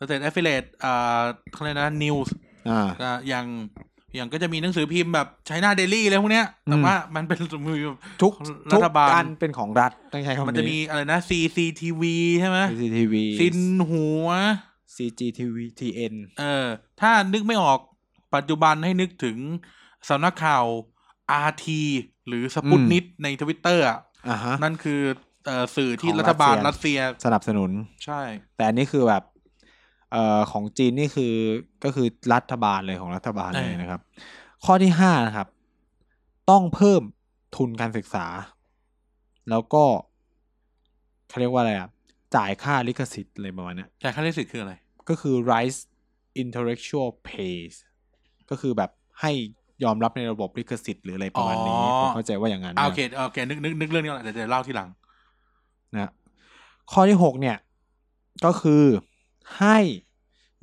[0.00, 1.20] สเตทแอฟฟิเลตอ่า
[1.52, 2.34] เขาเรียกนะ news
[2.70, 3.46] อ่าก็อย่าง
[4.14, 7.78] อย่างก็จะมีหนังสือพิมพ์แบบ China Daily อะไรพวกเนี้ย แต่อืมว่ามันเป็นมือ
[8.22, 8.32] ทุก
[8.72, 12.02] รัทุกฐบาลอันเป็นของรัฐต้องใช้คำนี้มันจะมีอะไรนะ CCTV
[12.40, 13.58] ใช่ไหม CCTV ซิน
[13.90, 14.28] หัว
[14.96, 16.66] CGTN เออ
[17.00, 17.78] ถ้านึกไม่ออก
[18.34, 19.36] ปัจจุบันให้นึกถึง
[20.08, 20.64] สำนักข่าว
[21.48, 21.66] RT
[22.28, 25.00] หรือ Sputnik ในทวิตเตอร์อะอ่าฮะนั่นคือ
[25.46, 27.70] เอ่อสื่อที่ของรัฐบาลรัรัสสเซีเซียยสนับสนุน
[28.04, 28.20] ใช่
[28.56, 29.22] แต่อันนี้คือแบบ
[30.12, 31.34] เอ่อของจีนนี่คือ
[31.84, 34.00] ก็คือรัฐบาลเลยของรัฐบาลเลยนะครับ
[34.64, 35.48] ข้อที่ห้านะครับ
[36.50, 37.02] ต้องเพิ่ม
[37.56, 38.26] ทุนการศึกษา
[39.50, 39.84] แล้วก็
[41.28, 41.88] เขาเรียกว่าอะไรอะ
[42.36, 44.74] จ่ายค่าลิขสิทธิ์อะไรประมาณเนี้ยจ่ายค่าลิขสิทธิ์คืออะไร
[45.08, 45.80] ก็คือ rise
[46.42, 47.74] intellectual pays
[48.50, 48.90] ก็คือแบบ
[49.20, 49.32] ให้
[49.84, 54.88] ยอมรับในระบบลิขสิทธิ์หรืออะไรประมาณนี้อ๋อผมเข้าใจว่าอย่างนั้นอ่านะโอเคโอเคนึกนึกนึกเรื่องนี้ก่อนเดี๋ยวเดี๋ยวเล่าทีหลัง
[55.94, 56.12] นะ
[56.92, 57.56] ข้อที่หกเนี่ย
[58.44, 58.82] ก็คือ
[59.58, 59.78] ให้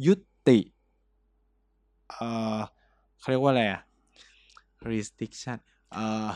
[0.08, 0.14] ยุ
[0.48, 0.60] ติ
[2.12, 2.58] เอ่อ
[3.20, 3.82] เขาเรียกว่าอะไรอะ
[4.92, 5.58] restriction
[5.94, 6.28] เอ่อ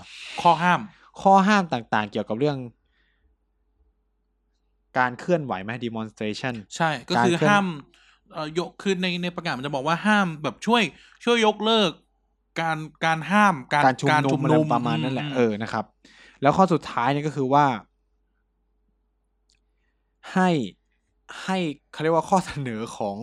[0.42, 0.80] ข้อห้าม
[1.22, 2.58] ข้อห้ามต่างๆ เกี่ยวกับเรื่อง
[4.98, 7.66] การเคลื่อนไหวไหม demonstration ใช่ก็การคือเคลื่อนห้าม
[8.34, 10.84] เอ่อยกคือในในประกาศมันจะบอกว่าห้ามแบบช่วย
[11.24, 11.92] ช่วยยกเลิก
[12.62, 15.86] การการห้ามการการชุมนุมอะไรประมาณนั้นแหละมเออนะครับ
[16.42, 17.66] แล้วข้อสุดท้ายเนี่ยก็คือว่า
[20.34, 20.50] ให้
[21.44, 21.58] ให้
[21.92, 23.16] เขาเรียกว่าข้อเสนอของ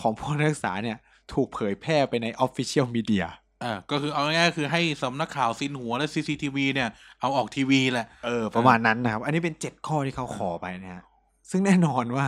[0.00, 0.98] ของพวกนักศึกษาเนี่ย
[1.32, 3.26] ถูกเผยแพร่ไปใน official media
[3.62, 6.88] เออก็คือเอาง่ายๆคือให้สำนักข่าวซินหัวและ CCTV เนี่ย
[7.20, 11.04] เอาออกทีวีแหละเออประมาณนั้นนะครับ อันนี้เป็นเจ็ดข้อที่เขาขอไปนะฮะ
[11.50, 12.26] ซึ่งแน่นอนว่า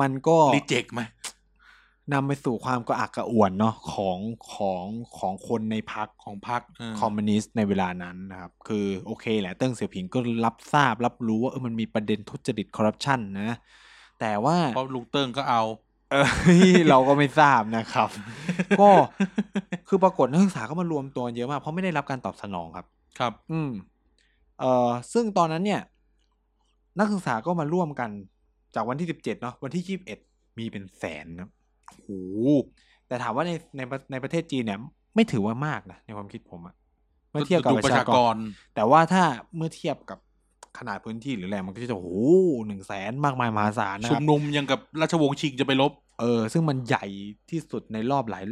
[0.00, 1.02] มันก็ reject ไหม
[2.12, 4.18] นำไปสู่ความกระอักกระอ่วนเนาะของ
[4.54, 4.84] ของ
[5.18, 13.56] ของคนในพรรคของพรรคเออคอมมิวนิสต์ในเวลานั้นนะครับ คือโอเคแหละเติ้งเสี่ยวผิงก็รับทราบ รับรู้ว่าเออมันมีประเด็นทุจริตคอร์รัปชันนะ
[14.20, 15.62] แต่ว่าเพราะลุงเติ้งก็เอา
[16.10, 16.26] เออ
[16.90, 18.08] เราก็ไม่ทราบนะครับ
[18.80, 18.90] ก็
[19.88, 22.86] คือปรากฏนักศึกษาก็มารวมตัวกันเยอะมากเพราะไม่ได้รับการตอบสนองครับ
[23.18, 23.70] ครับ อืม
[24.58, 25.80] เอ่อซึ่งตอนนั้นเนี่ย
[26.98, 28.10] นักศึกษาก็มาร่วมกัน
[28.74, 30.18] จากวันที่สิบเจ็ดเนาะวันที่ยี่สิบเอ็ด
[30.58, 31.48] มีเป็นแสนนะ
[31.90, 32.10] โอ้โห
[33.08, 34.78] แต่ถามว่าในในประในประเทศจีนเนี่ย
[35.14, 36.74] ไม่ถือว่ามากนะในความคิดผมอะ
[37.30, 38.36] เมื่อเทียบกับดูประประชาชากกรร
[38.74, 39.22] แต่ว่าถ้า
[39.56, 40.18] เมื่อเทียบกับ
[40.78, 42.10] ขนาดพื้นที่หรืออะไรมันก็จะโอ้โห
[42.66, 47.04] หนึ่งแสนมากมายมหาศาลนะคชุรัมบนุมยังกับราชวงศ์ชิงจะไปลบ เออ ซึ่งมันใหญ่
[47.50, 48.44] ที่สุดในรอบหลาย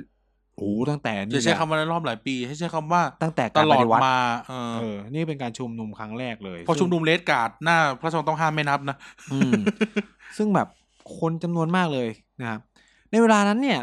[0.56, 4.16] โอ้โหตั้งแต่นี่จะใช้แหละคำว่าในรอบหลายปี ให้ใช้คำว่าตั้งแต่ตการลปอดฏิวัติมา
[4.48, 8.96] เออเออ นี่เป็นการชุมนุมครั้งแรกเลย พอชุมนุมเลดการ์ดหน้าพระราชวังต้องห้ามไม่นับนะ
[9.32, 9.52] อืม
[10.36, 10.68] ซึ่งแบบ
[11.18, 12.08] คนจำนวนมากเลย
[12.40, 12.60] นะครับ
[13.10, 13.80] ในเวลานั้นเนี่ย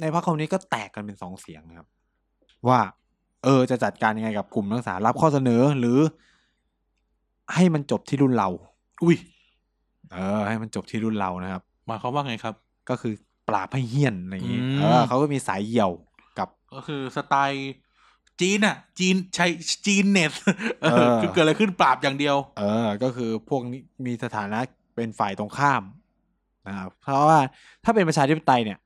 [0.00, 1.86] ในพรรคคอมมิวนิสต์ก็แตกกันเป็นสองเสียงนะครับ
[2.68, 2.80] ว่า
[3.44, 5.98] เออจะจัดการยังไงกับกลุ่มนักศึกษารับข้อเสนอหรือ
[7.54, 8.48] ให้มันจบที่รุ่นเรา
[9.02, 9.16] อุ้ย
[10.12, 12.54] เออ ให้มันจบที่รุ่นเรานะครับหมายความว่าไงครับ
[12.90, 13.14] ก็คือ
[13.48, 15.90] ปราบให้เฮี้ยนอะไรอย่างนี้อืม เออเขาก็มีสายเหี่ยว
[16.38, 17.72] กับ ก็คือสไตล์
[18.40, 19.46] จีนอะจีนใช้
[19.86, 20.32] จีนเน็ต
[20.82, 24.58] เอเอออ คือเกิดอะไรขึ้นปราบอย่างเดียว เออ ก็คือพวกนี้มีสถานะ
[24.94, 25.82] เป็นฝ่ายตรงข้าม
[26.68, 27.38] นะครับเพราะว่า
[27.84, 28.78] ถ้าเป็นประชาธิปไตยเนี่ย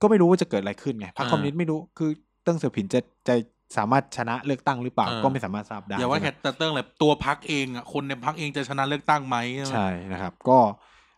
[0.00, 2.10] ก็ไม่รู้ว่าจะเกิดอะไรขึ้นไงพรรคอ่าคอมมิวนิสต์ไม่รู้คือ
[2.42, 3.34] เติ้งเสี่ยวผินจะจะ
[3.76, 10.58] สามารถชนะเลือกตั้งหรือเปล่าเออก็ไม่สามารถทราบได้อย่าว่าใช่แค่ไหมแต่เติ้งเลยตัวพักเองอะคนในพักเองจะชนะเลือกตั้งไหมใช่ไหมใช่นะครับ ก็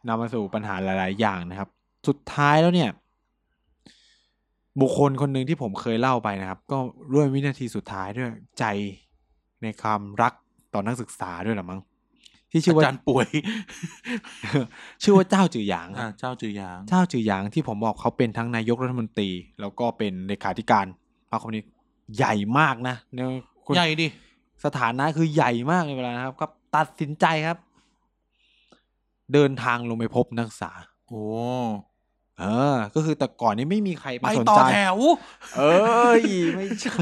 [0.08, 1.68] นำมาสู่ปัญหาหลาย ๆ อย่างนะครับ
[2.08, 2.90] สุดท้ายแล้วเนี่ย
[4.80, 6.78] บุคคลคนหนึ่งที่ผมเคยเล่าไปนะครับ ก็
[7.14, 8.64] ด้วยวินาทีสุดท้ายด้วยใจ
[9.62, 10.32] ในความรัก
[10.74, 11.80] ต่อนักศึกษาด้วยหรือมั้ง
[12.50, 13.28] ที่ชื่ออาว่าจารย์ป่วย
[15.02, 19.30] ชื่อว่าเจ้าจือหยางคอ่ารับเจ้าจือหยาง เจ้าจือหยางที่ผมบอกเขาเป็นทั้งนายกรัฐมนตรี
[19.60, 20.86] แล้วก็เป็นเลขาธิการ
[21.30, 21.72] พรรคคอมมิวนิสต์
[22.16, 23.26] ใหญ่มากนะเนี่ย
[23.64, 24.06] คุณใหญ่ดิ
[24.64, 27.58] สถานะคือใหญ่มากในเวลานะครับก็ตัดสินใจครับ
[29.32, 30.72] เดินทางลงไปพบนักศึกษา
[31.08, 31.22] โอ้
[32.40, 34.96] เออ ก็คือแต่ก่อนนี้ไม่มีใครไปมาสนต่อใจแถว
[35.56, 36.22] เอ้ย
[36.54, 36.92] ไม่ใช่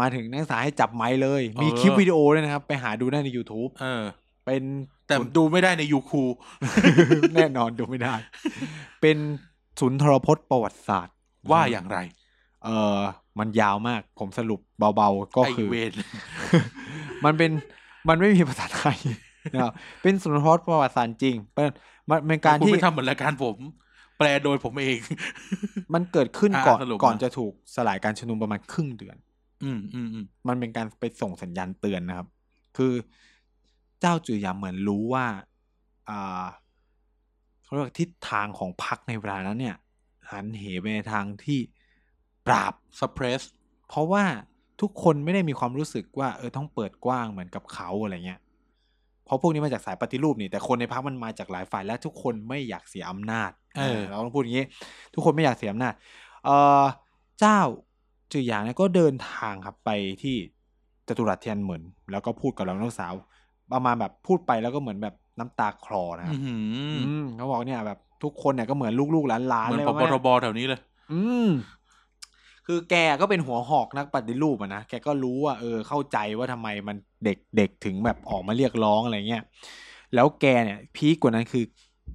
[0.00, 4.04] มาถึงนักศึกษาให้จับไม้เลย มีเออคลิปวิดีโอด้วยนะครับ ไปหาดูได้ใน YouTube เออ
[4.44, 4.62] เป็น
[5.06, 6.22] แต่ดูไม่ได้ในยูคู
[7.34, 8.14] แน่นอนดูไม่ได้
[9.00, 9.16] เป็น
[9.80, 11.14] ศูนย์ทรพจน์ประวัติศาสตร์
[11.50, 11.98] ว่าอย่างไร
[12.64, 12.98] เออ
[13.38, 15.92] มันยาวมาก ผมสรุปเบาๆ ก็ไอคือเวน
[17.24, 17.50] มันเป็น
[18.08, 18.98] มันไม่มีภาษาไทย
[19.54, 19.72] นะครับ
[20.02, 21.68] เป็นศูนย์ทรพจน์ประวัติศาสตร์จริงเป็น
[22.10, 23.56] มันเป็นการคุณที่ไม่ทำเหมือนรายการผม
[24.18, 24.98] แปลโดยผมเอง
[25.94, 29.16] มันเกิดขึ้นอะก่อนสรุปก่อนมาจะถูกสลายการชุมนุมประมาณครึ่งเดือน
[29.62, 32.28] อืมอืมอืมมันเป็นการไปส่งสัญญาณเตือนนะครับ
[32.76, 32.92] คือ
[34.00, 35.26] เจ้าจือหยางเหมือนรู้ว่า
[36.10, 36.44] อ่า
[37.62, 39.76] เขาเรียกว่าทิศทางของพรรคในเวลานั้นเนี่ย
[40.30, 41.60] หันเหไปในทางที่
[42.46, 43.42] ปราบซับเพรส
[43.88, 44.24] เพราะว่า
[44.80, 48.40] ทุกคนไม่ได้มีความรู้สึกว่าเออต้องเปิดกว้างเหมือนกับเขาอะไรเงี้ย
[49.24, 54.66] เพราะพวกนี้มาจากสายปฏิรูปนี่แต่คนในพรรคมันมาจากหลายฝ่ายและทุกคนไม่อยากเสียอำนาจ เออเราต้องพูดอย่างนี้
[55.14, 55.94] ทุกคนไม่อยากเสียอำนาจ
[56.44, 56.50] เอ
[56.82, 56.84] อ
[57.40, 57.58] เจ้า
[58.32, 59.90] จือหยางเนี่ยก็เดินทางครับไป
[60.22, 60.36] ที่
[61.08, 63.14] จตุรัสเทียนเหมือน แล้วก็พูดกับเราน้องสาว
[63.72, 70.80] ประมาณแบบพูดไปแล้วก็เหมือนแบบน้ำตาคลอนะครับอื้อหืออืมเขาบอกเนี่ยแบบทุกคนเนี่ยก็เหมือนลูกๆหลานเหๆมือนเลยพว่าบแม่ทบแถวนี้เลย
[71.12, 71.48] อืม
[72.66, 79.42] คือแกก็เป็นหัวหอกนักปฏิรูปอะนะ แกก็รู้ว่าเออเข้าใจว่าทำไมมันเด็กเด็กถึงแบบออกมาเรียกร้องอะไรเงี้ย
[80.14, 81.64] แล้วแกเนี่ยพีคกว่านั้นคือ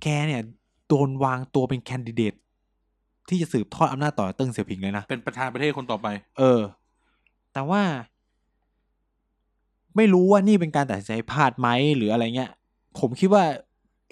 [0.04, 0.42] แกเนี่ย
[0.88, 2.34] โดนวางตัวเป็นแคนดิเดต
[3.30, 6.08] ที่จะสืบทอดอำนาจต่อเติ้งเสี่ยวผิงเลยนะ เป็นประธานประเทศคนต่อไป
[6.40, 6.62] เออ
[7.54, 7.82] แต่ว่า
[9.96, 12.52] ไม่รู้ว่านี่เป็นการตัดสินใจพลาดไหมหรืออะไรเงี้ย
[13.00, 13.44] ผมคิดว่า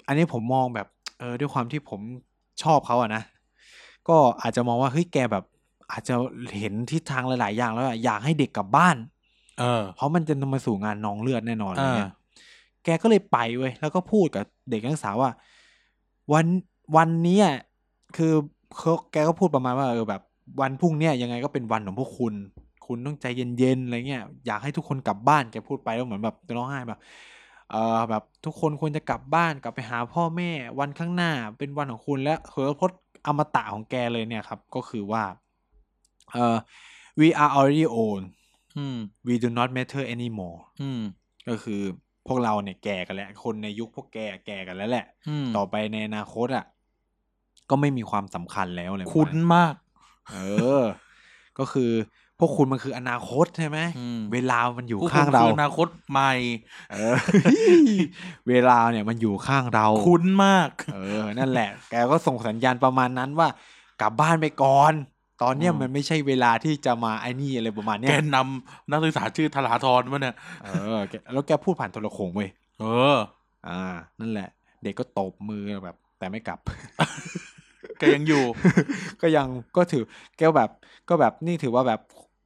[0.06, 0.86] อันนี้ผมมองแบบ
[1.18, 2.00] เออ ด้วยความที่ผม
[2.62, 3.22] ชอบเขาอะนะ
[4.08, 5.44] ก็อาจจะมองว่าเฮ้ยแกแบบ
[5.90, 6.14] อาจจะ
[6.58, 8.96] เห็นทิศทางหลาย ๆ อย่างแล้วอะอยากให้เด็กกลับบ้าน
[9.60, 12.18] เออ เพราะมันจะนำมาสู่งานนองเลือดแน่นอนอะไรเงี้ยอ่า
[12.84, 15.30] แกก็เลยไปเว้ยแล้วก็พูดกับเด็กนักศึกษาว่า
[16.32, 16.46] วัน
[16.96, 17.46] วันเนี้ย
[18.16, 18.32] คือ
[18.78, 20.22] เขาแกก็พูดประมาณว่าเออแบบ
[20.60, 22.34] วันพรุ่งเนี้ยยังไงก็เป็นวันของพวกคุณ
[22.86, 23.26] คุณต้องใจ
[23.58, 27.00] เย็นๆอะไรเงี้ยอยากให้ทุกคนกลับบ้านแกพูดไปแล้วเหมือนแบบจะร้องไห้แบบ
[27.70, 35.24] เออแบบทุกคนควรจะกลับบ้านกลับไปหาพ่อแม่วันข้างหน้าเป็นวันของคุณและเหอพจน์อมตะของแกเลยเนี่ยครับ ก็คือว่า
[36.32, 36.56] เออ
[37.20, 38.24] we are already old
[38.76, 38.96] อืม
[39.26, 41.00] we do not matter anymore อืม
[41.48, 41.80] ก็คือ
[42.26, 46.64] พวกเราเนี่ยแก่กันแล้ว คนในยุคพวกแกแก่กันแล้วแหละอืมต่อไปในอนาคตอะ
[47.70, 49.74] ก็ไม่มีความสำคัญแล้วอะไรประมาณคุ้นมาก
[50.32, 50.38] เอ
[50.80, 50.82] อ
[51.58, 51.90] ก็คือ
[52.38, 56.32] พวกคุณมันคืออนาคตใช่ไหมอืมเวลามันอยู่ผู้ข้างเราคืออนาคตใหม่
[56.92, 57.16] เออ
[58.48, 63.48] เวลาเนี่ยมันอยู่ข้างเรา คุ้นมาก เออ นั่นแหละ แกก็ส่งสัญญาณประมาณนั้นว่า
[64.00, 64.92] กลับบ้านไปก่อน
[65.42, 72.48] ตอนเนี้ยอืมมันไม่ใช่เวลาที่จะมาไอ้นี่อะไรประมาณเนี้แกยนำนักศึกษาชื่อธราธรวะเนี่ย เออแกแล้วแกพูดผ่านโทรโขงเว้ย
[72.80, 72.84] เอ
[73.14, 73.16] อ
[73.68, 73.82] อ่า
[74.20, 74.48] นั่นแหละ
[74.82, 76.58] เด็กก็ตบมือแบบ แต่ไม่กลับ
[77.98, 78.44] แกยังอยู่
[79.22, 80.02] ก็ยังก็ถือ
[80.38, 80.70] แกแบบ
[81.08, 82.00] ก็แบบนี่ถือว่าแบบ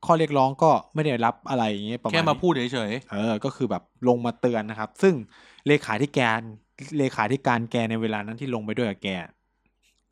[0.06, 5.14] ข้อเรียกร้องก็ไม่ได้รับอะไรอย่างเงี้ยประมาณแค่มานี้พูดเฉยเออ ก็คือแบบลงมาเตือนนะครับ ซึ่ง
[5.66, 6.40] เลขาธิการ
[6.98, 9.08] เลขาธิการแกในเวลานั้นที่ลงไปด้วยกับแก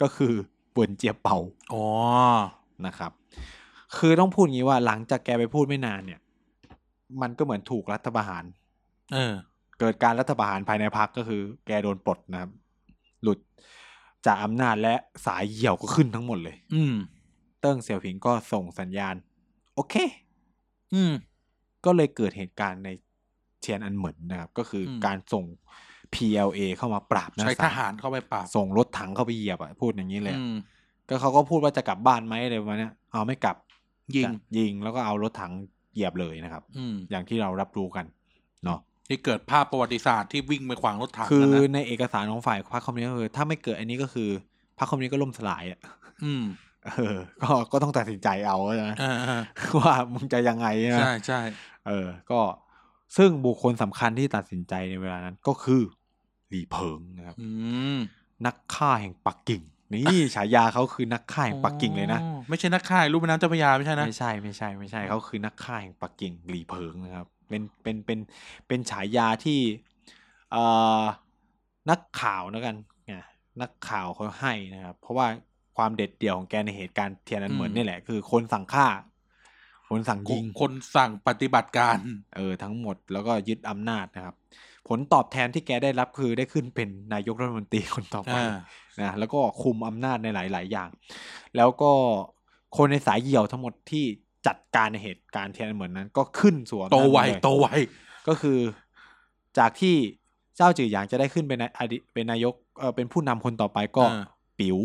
[0.00, 0.32] ก็คือ
[0.72, 1.84] เวินเจียเปาๆอ๋อ
[2.86, 3.12] นะครับ
[3.96, 6.20] คือต้องพูดงี้ว่าหลังจากแกไปพูดไม่นานเนี่ย
[7.22, 8.44] มันก็เหมือนถูกรัฐประหาร
[9.12, 9.34] เออ
[9.80, 12.50] เกิดการรัฐประหารภายในพรรคก็คือ แกโดนปลดนะครับ
[13.24, 13.38] หลุด
[14.26, 14.94] จากอำนาจและ
[15.26, 16.94] สายเหี่ยวก็ขึ้นทั้งหมดเลย อืม
[17.60, 19.14] เติ้งเสี่ยวผิงก็ส่งสัญญาณ
[19.74, 19.94] โอเค
[20.94, 21.12] อืม
[21.84, 22.88] ก็เลยเกิดเหตุการณ์ใน
[23.60, 25.44] เทียนอันเหมินนะครับ ก็คืออมการส่ง
[26.14, 30.56] PLA เข้ามาปราบนักศึกษาใช้ทหารเข้าไปปราบส่งรถถังเข้าไปเหยียบอะพูดอย่างนี้เลยอะอืม
[31.08, 33.56] ก็เขาก็พูดว่าจะกลับบ้านไหมอะไรประมาณเนี้ยเอาไม่กลับ
[34.16, 35.52] ยิงจะยิงแล้วก็เอารถถัง
[35.94, 38.06] เหยียบเลยนะครับอืมอย่างที่เรารับรู้กัน
[38.64, 44.28] เนาะ ที่เกิดภาพประวัติศาสตร์ที่วิ่งไปขวางรถถังคือนั่นนะในเอกสารของฝ่ายพรรคคอมมิวนิสต์ก็คือถ้าไม่เกิดอันนี้ก็คือ
[44.78, 45.80] พรรคคอมมิวนิสต์ก็ล่มสลายอะ
[46.24, 46.44] อืม
[46.92, 49.42] เออ ก็ก็ต้องตัดสินใจเอาใช่ไหมเออเออ
[49.80, 51.40] ว่ามึงจะยังไงใช่ไหมใช่ใช่
[51.86, 52.40] เออ ก็
[53.16, 55.82] ซึ่งบุคคลสำคัญที่ตัดสินใจในเวลานั้นก็คือ
[56.48, 57.48] หลีเพิงนะครับอื
[57.96, 57.98] ม
[58.46, 68.18] นักฆ่าแห่งปักกิ่งนี่ฉายาเขาคือนักฆ่าแห่งปักกิ่งเลยนะอ๋อไม่ใช่นักข่ายรูปแม่น้ำเจ้าพระยาไม่ใช่นะไม่ใช่ไม่ใช่ไม่ใช่เขาคือนักฆ่าแห่งปักกิ่งหลีเพิงนะครับ เป็นเป็นเป็น
[68.66, 69.60] เป็นฉายาที่
[70.52, 70.64] เอ่
[71.00, 71.02] อ
[71.90, 72.76] นักข่าวแล้วกัน
[73.06, 73.22] เนี่ย
[73.60, 75.26] นักข่าวเขาให้นะครับ เพราะว่า
[75.76, 78.86] ความเด็ดเดี่ยวของแกในเหตุการณ์เทียนนันเหมือนอืมนี่แหละ คือคนสั่งฆ่า
[79.90, 81.96] คนสั่งยิง คนสั่งปฏิบัติการ
[82.36, 84.34] เออ ทั้งหมดแล้วก็ยึดอำนาจนะครับ
[84.88, 88.56] ผลตอบแทนที่แกได้รับคือได้ขึ้นเป็นนายกรัฐมนตรีคนต่อไปอ่า
[89.00, 90.90] นะแล้วก็คุมอำนาจในหลาย ๆ อย่าง
[91.56, 91.92] แล้วก็
[92.76, 94.04] คนในสายเหี่ยวทั้งหมดที่
[94.46, 97.66] จัดการในเหตุการณ์เทียนนเหมือนนั้น ก็ขึ้นสู่อำนาจโตไวหมดเลยโตไว
[98.28, 98.58] ก็คือ
[99.58, 99.96] จากที่
[100.56, 104.24] เจ้าจือหยางจะได้ขึ้นเป็นนายอดีเป็นนายกเออเป็นผู้นำคนต่อไปก็อ่า
[104.58, 104.78] ปิ๋ว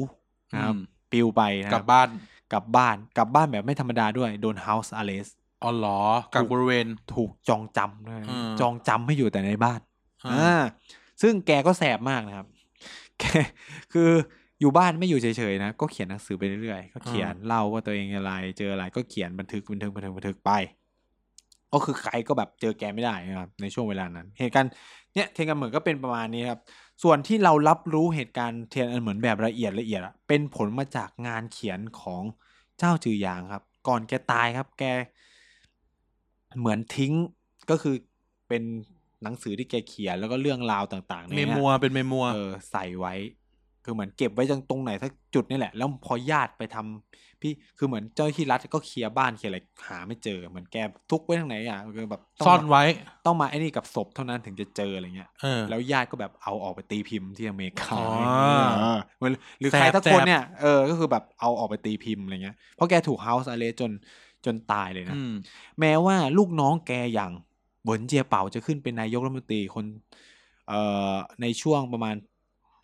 [0.54, 0.82] นะครับอืม
[1.12, 2.08] ปิวไปนะคกรัลับบ้าน
[2.54, 5.32] กลับบ้านกลับบ้านแบบไม่ธรรมดาด้วยโดน house arrest
[5.64, 6.02] อ๋อเหรอ
[6.34, 9.80] กักบริเวณถูกจองจำด้วยอืมจองจำให้อยู่แต่ในบ้าน
[10.26, 10.62] อ่าอ่า
[11.22, 12.48] ซึ่งแกก็แสบมากนะครับ
[13.20, 13.24] แก
[13.94, 14.10] คือ
[14.60, 20.52] อยู่บ้านไม่อยู่เฉยๆนะ ก็เขียนหนังสือไปเรื่อยๆ ก็เขียนเล่าว่าตัวเองอะไร เจออะไรก็เขียนบันทึกบันทึกบันทึกบันทึกไป
[21.74, 24.72] ก็คือใครก็แบบเจอแกไม่ได้นะครับในช่วงเวลานั้น เหตุการณ์
[25.14, 26.60] เนี่ยเทียนกันเหมือนก็เป็นประมาณนี้ครับ
[27.04, 32.24] ส่วนที่เรารับรู้เหตุการณ์เทียนอันเหมือนแบบละเอียดละเอียดอะเป็นผลมาจากงานเขียนของ
[32.80, 34.84] เจ้าจือหยางครับ ก่อนแกตายครับ แก
[36.60, 37.14] เหมือนทิ้ง
[37.70, 37.96] ก็คือ
[38.48, 38.64] เป็น
[39.24, 43.14] หนังสือที่แกเขียนแล้วก็เรื่องราวต่างๆเมเนี่ยมัวเป็นเมมัวเออใส่ไว้
[43.84, 50.78] คือเหมือนเก็บไว้ตรงไหนสักจุดนี่แหละ แล้วพอญาติไปทำพี่คือเหมือนเจ้าหน้าที่รัฐก็เคลียร์บ้านเคลียร์อะไรหาไม่เจอเหมือนแก
[51.12, 52.84] ทุกไว้ทางไหนอะคือแบบต้งซ่อนมาไว้
[53.26, 58.06] ต้องมาไอ้นี่กับศพเท่านั้นถึงจะเจออะไรเงี้ยเออแล้วญาติก็แบบเอาออกไปตีพิมพ์ที่อเมริกาอ๋อ
[58.80, 63.92] เออเหมือนหรือแสบใครสักคนแสบเนี่ยเออก็คือแบบเอาออกไปตีพิมพ์อะไรเงี้ยเพราะแกถูกเฮาส์อ r เ s t จน
[64.46, 65.34] จนตายเลยนะอืม
[65.80, 67.32] แม้ว่าลูกน้องแกอย่าง
[67.84, 69.86] เหวินเจียเป่าจะขึ้นเป็นนายกรัฐมนตรีคน
[70.70, 72.16] เอ่อในช่วงประมาณ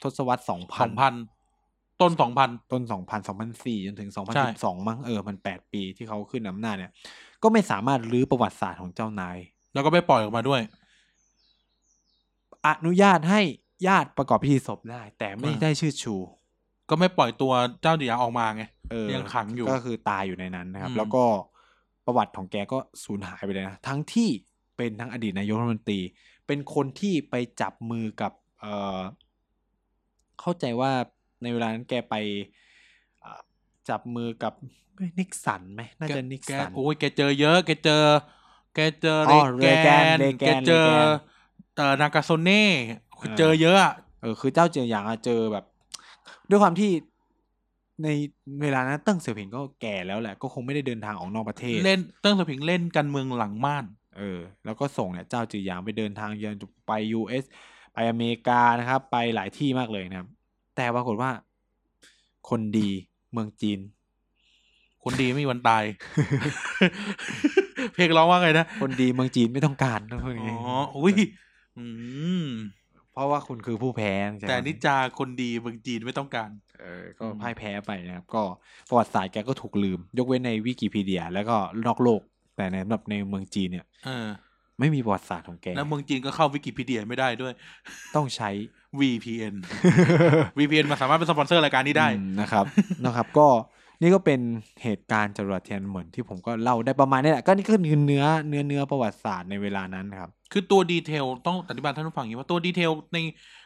[0.04, 1.14] ทศวรรษสองสพัอนงพัน
[2.02, 6.92] ต้นสองพันต้นสองพันสองพันสี่จนถึงสองพันใช่สิบสองมั้งเออมันแปดปีที่เขาขึ้นอำนาจเนี่ย
[7.44, 9.38] ก็ไม่สามารถรื้อประวัติศาสตร์ของเจ้านาย
[9.74, 10.62] แล้วก็ไม่ปล่อยออกมาด้วย
[12.68, 13.42] อนุญาตให้
[13.88, 16.16] ญาติประกอบพิธีศพได้ แต่ไม่อ่าได้ชื่อชู
[16.90, 21.24] ก็ไม่ปล่อยตัวเจ้าเดียออกมาไงเออยังขังอยู่ก็คือตายอยู่ในนั้นนะครับอืมแล้วก็
[22.06, 24.30] ประวัติของแกก็สูญหายไปเลยนะทั้งที่
[24.78, 26.00] เป็นทั้งอดีตนายกรัฐมนตรี
[26.48, 28.32] เป็นคนที่ไปจับมือกับ
[30.36, 30.92] เออเข้าใจว่า
[31.42, 32.16] ในเวลานั้นแกไป
[33.22, 33.42] เอ่อ
[33.90, 34.54] จับมือกับ
[34.96, 38.04] เอ้ยนิกสันไหมน่าจะนิกแกสันโอ้ยแกเจอเยอะแกเจอ
[38.76, 41.10] แกเจออ๋เรอแกเรแกนนเรแกนแกเจอเรแกน
[41.76, 42.64] เอ่อนากาโซเน่
[43.22, 45.66] อ่าเจอเยอะอะเออคือเจ้าจื่อหยางอะเจอแบบ
[46.50, 46.92] ด้วยความที่
[48.04, 48.08] ใน
[48.62, 53.86] เวลานั้นเติ้งเสี่ยวผิงก็แก่แล้วแหละ ก็คงไม่ได้เดินทางออกนอกประเทศ เล่นเติ้งเสี่ยวผิงเล่นการเมืองหลังม่าน
[54.18, 56.54] เออ แล้วก็ส่งเนี่ยเจ้าจื่อหยางไปเดินทางเยือน
[56.88, 57.46] ไป US
[57.96, 60.28] ไปอเมริกานะครับ ไปหลายที่มากเลยนะครับ
[60.76, 61.32] แต่ปรากฏว่า
[62.50, 62.90] คนดี
[63.32, 63.80] เมืองจีน
[65.04, 65.84] คนดีไม่มีวันตาย
[67.94, 70.58] เพลงร้องว่าไงนะ คนดีเมืองจีนไม่ต้องการต้องพูดอย่างอ๋งี้อ
[70.98, 71.16] อุ้ย
[71.78, 71.86] อื
[72.42, 72.46] ม
[73.12, 78.44] เพราะว่าคุณคือผู้แพ้ใช่ไหมแต่นิจาคนดีเมืองจีนไม่ต้องการ เออ ก็อืมพ่ายแพ้ไปนะครับ ก็
[78.90, 81.56] ประวัติศาสตร์แกก็ถูกลืม ยกเว้นในวิกิพีเดีย แล้วก็
[81.88, 82.22] นอกโลก
[82.56, 84.28] แต่ในแบบในเมืองจีนเนี่ยเออ
[84.80, 87.54] ไม่มีประวัติศาสตร์ของแกแล้วเมืองจีนก็เข้าวิกิพีเดียไม่ได้ด้วย
[88.16, 88.50] ต้องใช้
[89.00, 89.56] VPN
[90.58, 92.66] VPN มาสามารถเป็นสปอนเซอร์รายการนี้ได้อืมนะครับ
[93.06, 93.48] นะครับ ก็
[94.02, 94.40] นี่ก็เป็น
[94.84, 103.18] เหตุการณ์จัตุรัสเทียนอันเหมินที่ผมก็เล่าได้ประมาณนี้แหละก็นี่ก็คือเนื้อเนื้อเนื้อประวัติศาสตร์ในเวลานั้นนะครับ คือตัว detail ต้องอธิบายท่านผู้ฟังอย่างนี้ว่าตัว detail ใน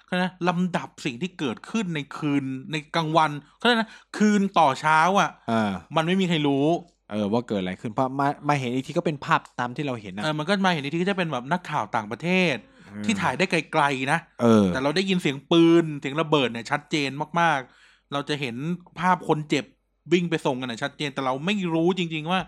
[0.05, 6.66] เขาเรียกนะลำดับสิ่งที่เกิดขึ้นในคืนในกลางวันเขาเรียกนะคืนต่อเช้าอะเออมันไม่มีใครรู้
[7.12, 17.10] เออว่าเกิดอะไรขึ้นเพราะมามาเห็นอีกทีก็เป็นภาพตามที่เราเห็นนะเออมันก็มาเห็นอีกทีก็จะเป็นแบบนักข่าวต่างประเทศเออที่ถ่ายได้ไกลๆนะเออ แต่เราได้ยินเสียงปืนเสียงระเบิดเนี่ยชัดเจน
[17.41, 18.55] มากๆ เราจะเห็น
[18.99, 19.66] ภาพคนเจ็บ
[20.14, 22.39] วิ่งไปส่งกันเนี่ยชัดเจนแต่เราไม่รู้จริง ๆว่า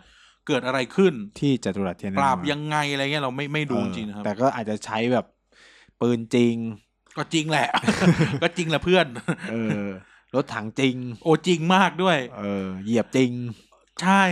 [0.47, 5.26] เกิดอะไรขึ้นที่จตุรัสเทียนปราบยังไงอะไรเงี้ยเราไม่ไม่รู้จริงๆนะครับ แต่ก็อาจจะใช้แบบ
[6.01, 6.55] ปืนจริง
[7.18, 7.68] ก็จริงแหละ
[8.43, 9.07] ก็จริงแหละเพื่อน
[9.51, 9.55] เอ
[9.86, 9.88] อ
[10.36, 13.32] รถถังจริง โอ้จริงมากด้วย เออ เหยียบจริง
[14.02, 14.24] ใช่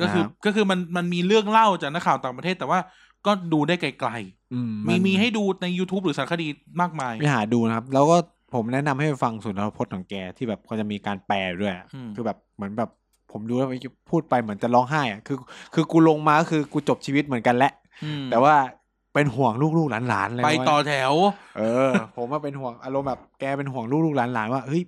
[0.00, 2.78] ก็คือนะครับก็คือมันมันมีเรื่องเล่าจากนักข่าวต่างประเทศ แต่ว่า
[3.26, 4.10] ก็ดูได้ไกล
[4.54, 6.46] อืมๆมีมีให้ดูใน YouTube หรือสารคดี
[6.80, 8.16] มากมายไปหาดูนะครับ แล้วก็
[8.54, 12.90] ผมแนะนำให้ไปฟังสุนทรพจน์ของแกที่แบบเขาจะมีการแปลด้วยอะอืมคือแบบเหมือนแบบ
[13.32, 13.68] ผมดูแล้ว
[14.10, 15.38] พูดไปเหมือนจะร้องไห้อะคือ
[15.74, 17.72] คือกูลงมาก็คือกูจบชีวิตเหมือนกันแหละ
[18.04, 18.54] อืมแต่ว่า
[19.14, 21.12] เป็นห่วงลูกๆหลานๆเลยไปว่าต่อแถว
[21.58, 24.82] เออ ผมว่าเป็นห่วงอารมณ์แบบแกเป็นห่วงลูกๆหลานๆว่าเฮ้ย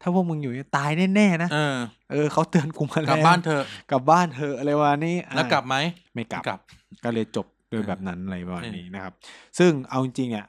[0.00, 1.76] ถ้าพวกมึงอยู่เนี่ยตายแน่ๆนะเออ
[2.12, 5.76] เออเขาเตือนกูมาแล้วกลับบ้านเถอะกลับบ้านเถอะอะไรวะนี่อะแล้วกลับไหม
[6.14, 6.60] ไม่กลับไม่กลับ
[7.04, 9.14] ก็เลยจบโดยเออแบบนั้นอะไรประมาณเออนี้นะครับ
[9.58, 10.46] ซึ่งเอาจริงๆเนี่ย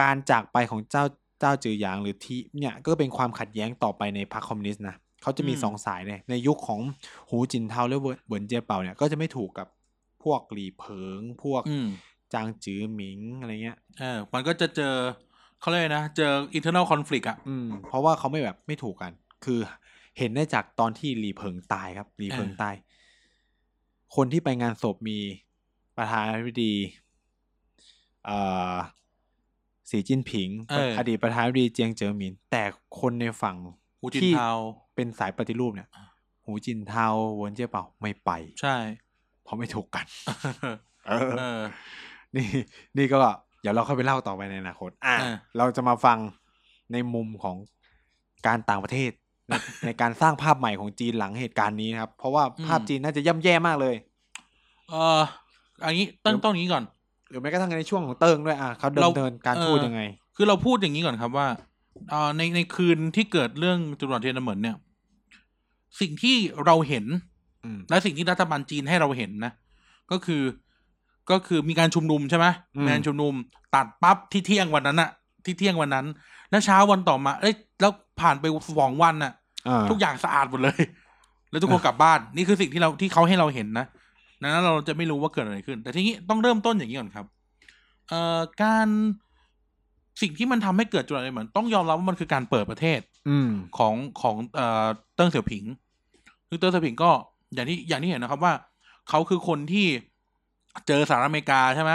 [0.00, 1.04] การจากไปของเจ้า
[1.40, 6.80] เจ้าจือหยางหรือทีเนี่ยก็เป็นความขัดแย้งต่อไปในพรรคคอมมิวนิสต์นะเขาจะมีสองสายเนี่ยในยุคของ
[7.30, 9.68] หูจินเทาและเวิร์เหวินเจียเป่าเนี่ยก็จะไม่ถูกกับ
[10.22, 11.88] พวกหลีเผิงพวกอืม
[12.34, 14.94] จางจือหมิงอะไรเงี้ยเออมันก็จะเจอ
[15.60, 19.12] เขาเรียกอะไรนะ เจอ internal conflict อะอืมเพราะว่าเขาไม่แบบไม่ถูกกัน
[19.44, 19.58] คือ
[20.18, 22.74] เห็นได้จากตอนที่หลีเผิงตายครับหลีเผิงเออตาย
[24.16, 25.18] คนที่ไปงานศพมี
[25.96, 26.74] ประธานาธิบดี
[28.26, 28.38] เอ่
[28.72, 28.74] อ
[29.90, 32.62] สีจิ้นผิงเอออดีตประธานาธิบดีเจียงเจ๋อหมิน แต่
[33.00, 33.56] คนในฝั่ง
[34.00, 34.52] หูจินที่เทา
[34.94, 35.88] เป็นสายปฏิรูปเนี่ย
[36.44, 37.06] หูจินเทา
[37.36, 38.30] เวนเจียเป่าไม่ไป
[38.60, 38.76] ใช่
[39.42, 40.06] เพราะไม่ถูกกัน
[41.06, 41.60] เออเออ
[42.36, 42.46] นี่
[42.96, 43.20] นี่ก็
[43.62, 46.18] เดี๋ยวเราค่อยไปเล่าต่อไปในอนาคต อะเออเราจะมาฟัง
[46.92, 47.56] ในมุมของ
[48.46, 49.10] การต่างประเทศ
[49.48, 49.52] ใน
[49.86, 53.94] ในการสร้างภาพใหม่ของจีนหลังเหตุการณ์นี้นะครับ เพราะว่าภาพจีนน่าจะย่ำแย่มากเลย
[54.90, 55.20] เออ
[55.84, 56.84] อันนี้ต้องต้องอย่างนี้ก่อน
[57.30, 60.00] หรือแม้กระทั่งในช่วงของเติงด้วยอะเขาเราดำเนินการเออ ทูตยังไง
[60.36, 61.48] คือเราพูดอย่างนี้ก่อนครับว่า
[62.10, 64.76] เอ่อในในคืนที่เกิดเรื่องจรวดเทียนเหมินเนี่ย
[66.00, 66.36] สิ่งที่
[66.66, 67.04] เราเห็น
[67.64, 69.52] อืม และสิ่งที่รัฐบาลจีนให้เราเห็นนะ
[70.10, 70.42] ก็คือ
[71.30, 73.34] ก็คือมีการชุมนุมใช่ไหมอืมมีการชุมนุม
[73.74, 75.10] ตัดปั๊บที่เที่ยงวันนั้นอะ
[75.44, 76.06] ที่เที่ยงวันนั้น
[76.50, 78.44] แล้วเช้าวันต่อมาเอ้ยแล้วผ่านไป
[78.78, 79.32] สองวันน่ะ
[79.68, 80.80] อ่าทุกอย่างสะอาดหมดเลย
[81.50, 83.86] แล้วทุกคนกลับบ้านนี่คือสิ่งที่เราที่เขาให้เราเห็นนะ
[84.42, 87.26] ดังนั้นเราจะไม่รู้ว่าเกิดอะไรขึ้น แต่ทีนี้ต้องเริ่มต้นอย่างนี้ก่อนครับ
[88.08, 88.88] เอ่อการ
[90.22, 95.64] สิ่งที่มันทำให้เกิดจุดอะไรเหมือนต้องยอมรับว่ามันคือการเปิดประเทศ อืมของของเอ่อเติ้งเสี่ยวผิง
[96.48, 97.10] คือเติ้งเสี่ยวผิงก็
[97.54, 98.52] อย่างที่อย่างที่เห็นนะครับว่า
[99.08, 99.86] เขาคือคนที่
[100.86, 101.92] เจอสหรัฐอเมริกาใช่ไหม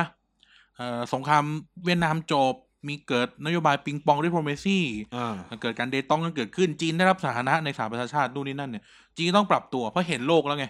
[0.77, 1.43] เอ่อสงคราม
[1.85, 2.53] เวียดนามจบ
[2.87, 4.79] มีเกิดนโยบาย ping pong diplomacy
[5.15, 8.83] อ่าเกิดการ détente กันเกิดขึ้นจีนได้รับสถานะในสหประชาชาตินู่นนี่นั่นเนี่ย
[9.17, 10.65] จีนต้องปรับตัวเพราะเห็นโลกแล้วไง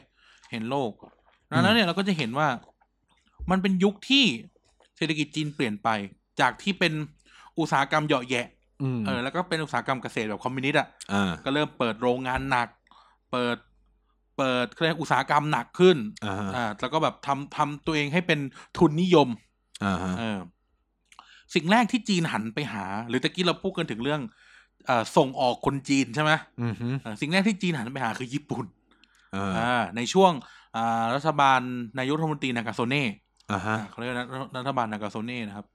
[0.52, 0.92] เห็นโลก
[1.52, 2.48] ดังนั้นเนี่ยเราก็จะเห็นว่า
[3.52, 4.26] มันเป็นยุคที่
[4.98, 5.90] เศรษฐกิจจีนเปลี่ยนไป
[6.42, 6.94] จากที่เป็น
[7.60, 8.46] อุตสาหกรรมเหยาะแยะ
[8.82, 12.68] อืมเออแล้วก็เป็นอุตสาหกรรมเกษตรแบบคอมมิวนิสต์อะอ่าก็เริ่มเปิดโรงงานหนัก
[13.32, 13.58] เปิด
[14.38, 18.40] เปิดเรียกอุตสาหกรรมหนักขึ้นอ่าฮะอ่าแล้วก็แบบทำทำตัวเองให้เป็น
[18.78, 19.28] ทุนนิยม
[19.86, 20.40] อ่าฮะเออ
[21.54, 24.22] สิ่งแรกที่จีนหันไปหา หรือตะกี้เราพูดกันถึงเรื่อง
[24.88, 26.32] เอ่อส่งออกคนจีนใช่ไหม
[26.62, 28.66] อืมฮึเออสิ่งแรกที่จีนหันไปหาคือญี่ปุ่น
[29.36, 30.32] อ่าอ่าในช่วง
[30.76, 31.60] อ่ารัฐบาล
[32.00, 33.04] นายกรัฐมนตรีนากาโซเน่
[33.52, 34.28] อ่าฮะอ่าเขาเรียกว่ารัฐ
[34.58, 35.66] รัฐบาลนากาโซเน่นะครับ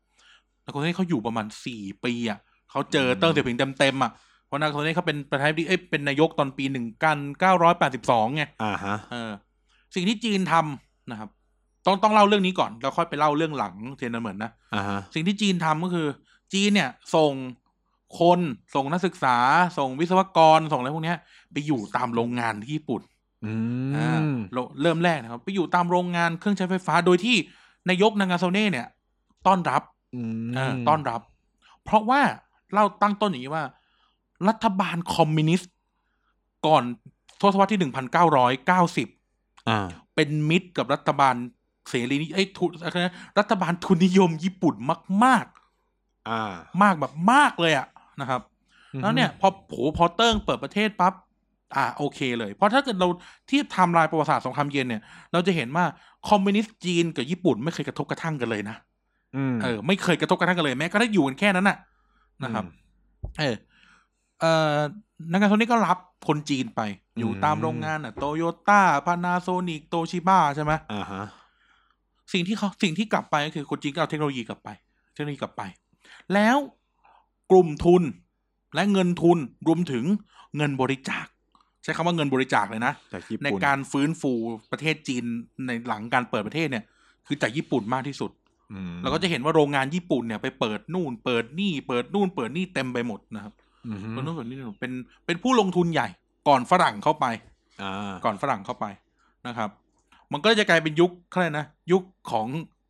[0.65, 2.39] นากาโซเน่เขาอยู่ประมาณสี่ปีอะ
[2.71, 4.13] เขาเจอเติ้งเสี่ยวผิงเต็มๆอะ
[4.49, 9.33] เพราะนากาโซเน่เขาเป็นประธานาธิบดีเอ้ยเป็นนายกตอนปีหนึ่งกันเก้าร้อยแปดสิบสองไงอ่าฮะเออ
[9.95, 11.29] สิ่งที่จีนทำนะครับ
[11.87, 16.07] ต้องต้องเล่าเรื่องนี้ก่อนแล้วค่อยไปเล่าเรื่องหลังเทียนนเหมือนนะอ่าฮะสิ่งที่จีนทำก็คือ
[16.53, 17.33] จีนเนี่ยส่ง
[18.21, 18.41] คน
[18.75, 19.37] ส่งนักศึกษา
[19.79, 21.19] ส่งวิศวกรส่งอะไรพวกเนี้ย
[21.53, 23.03] ไปอยู่ตามโรงงานที่ญี่ปุ่น
[23.45, 23.53] อื
[23.97, 27.37] อ่ามโรเริ่มแรกนะครับ ไปอยู่ตามโรงงานเครื่องใช้ไฟฟ้าโดยที่
[27.89, 28.87] นายกนากาโซเน่เนี่ย
[29.47, 29.83] ต้อนรับ
[30.15, 31.21] อืมเออต้อนรับ
[31.85, 32.21] เพราะว่า
[32.75, 33.65] เราตั้งต้นอย่างนี้ว่า
[34.49, 35.72] รัฐบาลคอมมิวนิสต์
[36.66, 36.84] ก่อน
[37.41, 39.09] ทศวรรษที่หนึ่งพันเก้าร้อยเก้าสิบ
[39.68, 41.34] อ่าเป็นมิตรกับรัฐบาล
[41.89, 44.74] เสรีนิไอ้ยทุนอะไรนะรัฐบาลทุนนิยมญี่ปุ่น
[45.24, 45.47] มาก
[46.28, 47.86] อ่าๆมากแบบมากเลยอะ
[48.20, 48.43] นะครับ
[49.03, 51.14] แล้วเนี่ย พอโผพอเติ้งเปิดประเทศปั๊บ
[51.76, 53.09] อ่าโอเคเลย เพราะถ้าเกิดเรา
[53.47, 55.84] เทียบไทม์ไลน์ประวัติศาสตร์สงครามเย็นเนี่ย เราจะเห็นว่า
[56.28, 58.76] คอมมิวนิสต์จีนกับญี่ปุ่นไม่เคยกระทบกระทั่งกันเลยนะ
[59.36, 61.78] อืมเออ ไม่เคยกระทบกระทั่งกันเลยแม้ก็ได้อยู่กันแค่นั้นน่ะ
[62.45, 62.64] นะครับ
[63.41, 63.55] เออ
[64.41, 64.78] เอ่อ
[65.30, 66.80] นากาโซเน่ก็รับคนจีนไป
[67.18, 71.24] อยู่ตามโรงงานอะโตโยต้าพานาโซนิกโตชิบ้าใช่ไหมอ่าฮะ
[72.32, 74.68] สิ่งที่เขาสิ่งที่กลับไปก็คือคนจีนก็เอาเทคโนโลยีกลับไป
[75.12, 75.62] เทคโนโลยีกลับไป
[76.34, 76.57] แล้ว
[77.51, 78.03] กลุ่มทุน
[78.74, 80.05] และเงินทุนรวมถึง
[80.57, 81.26] เงินบริจาค
[81.82, 84.32] ใช้คำว่าเงินบริจาคเลยนะจากญี่ในปุ่นการฟื้นฟู
[84.72, 85.24] ประเทศจีน
[85.66, 86.84] ในหลังการเปิดประเทศเนี่ย
[87.26, 88.30] คือจากญี่ปุ่นมากที่สุด
[88.72, 93.53] อืมเราก็จะเห็นว่าโรงงานญี่ปุ่นเนี่ยไปเปิดนู่น เปิดนี่ เปิดนู่นเปิดนี่เต็มไปหมดนะครับ
[93.89, 94.93] อืมฮึเปิดนู่นเปิดนี่เป็น
[95.26, 96.09] เป็นผู้ลงทุนใหญ่
[96.49, 97.26] ก่อนฝรั่งเข้าไป
[97.82, 98.86] อ่าก่อนฝรั่งเข้าไป
[99.47, 99.70] นะครับ
[100.32, 102.47] มันก็จะกลายเป็นยุคอะไรนะยุคของ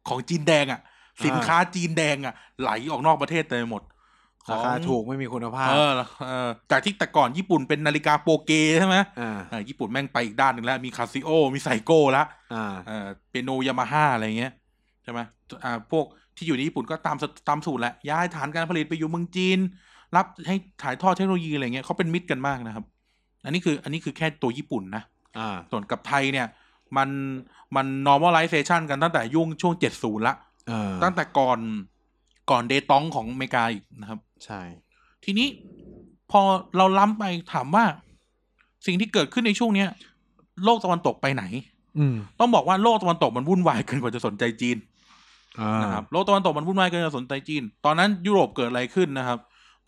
[0.08, 0.80] ของจีนแดงอะ่ะ
[1.24, 3.82] สินค้าจีนแดงอะ่ะ ไหลออกนอกประเทศเต็มไปหมด
[4.52, 5.90] ราคาถูกไม่มีคุณภาพ เออ
[6.28, 12.24] เออจากที่แต่ก่อนญี่ปุ่นเป็นนาฬิกาโปเกใช่ไหมอ่าเออญี่ปุ่นแม่งไปอีกด้านหนึ่งแล้ว มีคาซิโอ มีไซโก้ละ
[12.54, 14.52] อ่าเออเปียโนยามาฮ่าอะไรเงี้ย
[15.02, 15.20] ใช่ไหม
[15.64, 16.04] อ่าพวก
[16.36, 19.58] ที่อยู่ในญี่ปุ่นก็ตามสตามสูตรแหละย้ายฐานการผลิตไปอยู่เมืองจีน
[20.16, 22.84] รับให้ถ่ายทอดเทคโนโลยีอะไรเงี้ยเขาเป็นมิตรกันมากนะครับ
[23.44, 25.02] อันนี้คืออันนี้คือแค่ตัวญี่ปุ่นนะ
[25.38, 26.46] อ่าส่วนกับไทยเนี่ย
[26.96, 27.08] มัน
[27.76, 30.34] มัน normalization กันตั้งแต่ยุ่งช่วง70ละ
[30.68, 31.58] เออตั้งแต่ก่อน
[32.50, 34.60] ก่อนเดตองของอเมริกาอีกนะครับ ใช่
[35.24, 35.48] ทีนี้
[36.30, 36.40] พอ
[36.76, 37.84] เราล้ำไปถามว่า
[38.86, 39.88] สิ่งที่เกิดขึ้นในช่วงเนี้ย
[40.64, 41.44] โลกตะวันตกไปไหน
[41.98, 44.76] อืมต้องบอกว่าโลกตะวันตกมันวุ่นวายเกินกว่าจะสนใจจีน
[45.60, 49.38] อ่านะครับโลกตะวันตกมันวุ่นวายเกินกว่าสนใจจีน ตอนนั้นยุโรปเกิดอะไรขึ้นนะครับ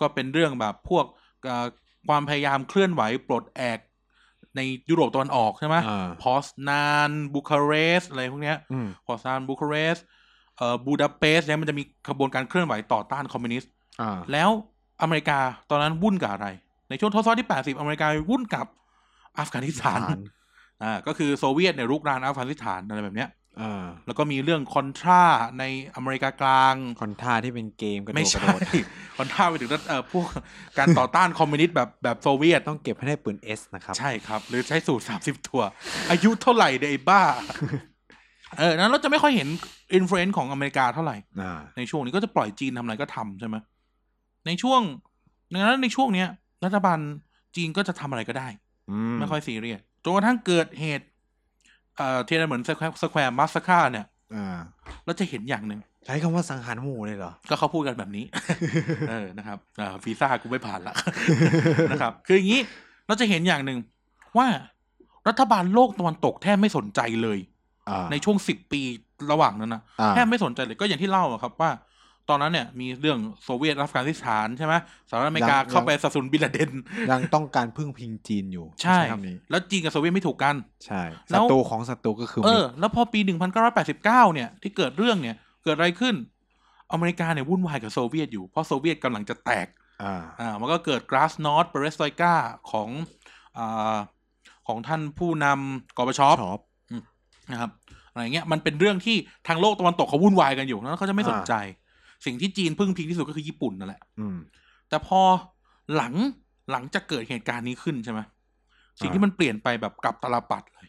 [0.01, 1.05] ก็เป็นเรื่องแบบพวก
[1.45, 1.67] เอ่อ
[2.09, 3.79] ความพยายามเคลื่อนไหวปลดแอก
[4.57, 10.05] ในยุโรปตะวันออกใช่ไหมอ่าพอซนานบูคาเรสต์อะไรพวกเนี้ยอืมพอซนานบูคาเรสต์
[10.57, 13.71] เอ่อบูดาเปสต์เนี่ยมันจะมีขบวนการเคลื่อนไหวต่อต้านคอมมิวนิสต์
[14.01, 14.51] อ่าแล้ว
[15.03, 15.39] อเมริกา
[15.71, 16.49] ตอนนั้นวุ่นกับอะไร
[16.89, 18.67] ในช่วงทศวรรษที่ 80 อเมริกาวุ่นกับ
[19.39, 20.17] อัฟกานิสถาน
[20.83, 23.29] อ่าก็คือโซเวียตเนี่ยรุกรานอัฟกานิสถานอะไรแบบเนี้ย
[23.61, 25.23] อ่าแล้วก็มีเรื่องคอนทรา
[25.59, 28.61] ในอเมริกากลางคอนทราที่เป็นเกมกระโดดไม่กระใช่โดด
[29.17, 30.27] คอนทราไปถึงเอ่อพวก
[30.79, 35.63] การต่อต้านคอมมิวนิสต์แบบแบบโซเวียตต้องเก็บให้ได้ปืนเอสนะครับ ใช่ครับ หรือใช้สูตร30ตัว
[36.11, 37.23] อายุเท่าไหร่เดยไอ้บ้า
[38.59, 39.49] เออนั้นเราจะไม่ค่อยเห็น
[39.95, 43.57] influence ของอเมริกาเท่าไหร่อ่าในช่วงนี้ก็จะปล่อยจีนทำอะไรก็ทำใช่ไหม
[44.47, 44.81] ในช่วง
[45.53, 46.29] ดังนั้นในช่วงเนี้ย
[46.65, 46.99] รัฐบาล
[47.57, 48.49] จีนก็จะทำอะไรก็ได้
[48.91, 51.07] อืมไม่ค่อยซีเรียสจนกระทั่งเกิดเหตุ
[52.01, 54.59] เอ่อ Tiananmen Square Square massacre เนี่ยอ่า
[55.05, 58.25] เราจะเห็นอย่างหนึ่งใช้คำว่าสังหารหมู่เลยเหรอ ก็เขาพูดกันแบบนี้
[59.11, 60.95] เออนะครับอ่าวีซ่ากูไม่ผ่านละ
[61.93, 62.61] นะครับ คืออย่างนี้
[63.07, 63.79] เราจะเห็นอย่างหนึ่ง
[64.39, 64.47] ว่า
[65.29, 67.39] รัฐบาลโลกตะวันตกแทบไม่สนใจเลย
[67.89, 68.83] อ่าในช่วงสิบปี
[69.33, 71.71] ระหว่างนั้นนะอ่าแทบไม่สนใจเลยก็อย่างที่เล่าอะครับว่า
[72.31, 74.75] ตอนนั้นเนี่ยมีเรื่องโซเวียตอัฟกานิสถานใช่ไหม
[75.09, 76.71] สหรัฐอเมริกาเข้าไปสนับสนุนบินลาเดน
[77.11, 80.57] ยังต้องการพึ่งพิงจีนอยู่ ใช่คำนี้แล้วจีนกับโซเวียตไม่ถูกกัน
[80.87, 83.21] ใช่แล้ศัวตรูของศัตรูก็คือ เอมิอตรแล้วพอปี
[83.63, 86.15] 1989 เนี่ย ที่เกิดเรื่องเนี่ย เกิดอะไรขึ้น
[86.93, 89.67] อเมริกาเนี่ยวุ่นวายกับโซเวียตอยู่ เพราะโซเวียตกำลังจะแตก
[90.03, 92.35] อ่า อ่า มันก็เกิดกราสนอตเปเรสไตกา
[92.71, 92.89] ของ
[93.59, 93.97] อ่า
[94.69, 96.61] ของท่านผู้นำกบชอปชอบ
[97.53, 97.71] นะครับ
[98.13, 99.17] อะไรเงี้ยมันเป็นเรื่องที่
[99.49, 101.55] ทางโลกตะวันตกเขาวุ่นวายกันอยู่แล้วเขาจะไม่สนใจ
[102.25, 104.37] สิ่งที่จีนพึ่งพิงที่สุดก็คือญี่ปุ่นนั่นแหละอืม
[104.89, 105.21] แต่พอ
[105.97, 106.15] หลัง
[106.73, 108.21] หลังจากเกิดเหตุการณ์นี้ขึ้นใช่ไหม
[109.01, 110.89] สิ่งอ่าที่มันเปลี่ยนไปแบบกลับตลปัดเลย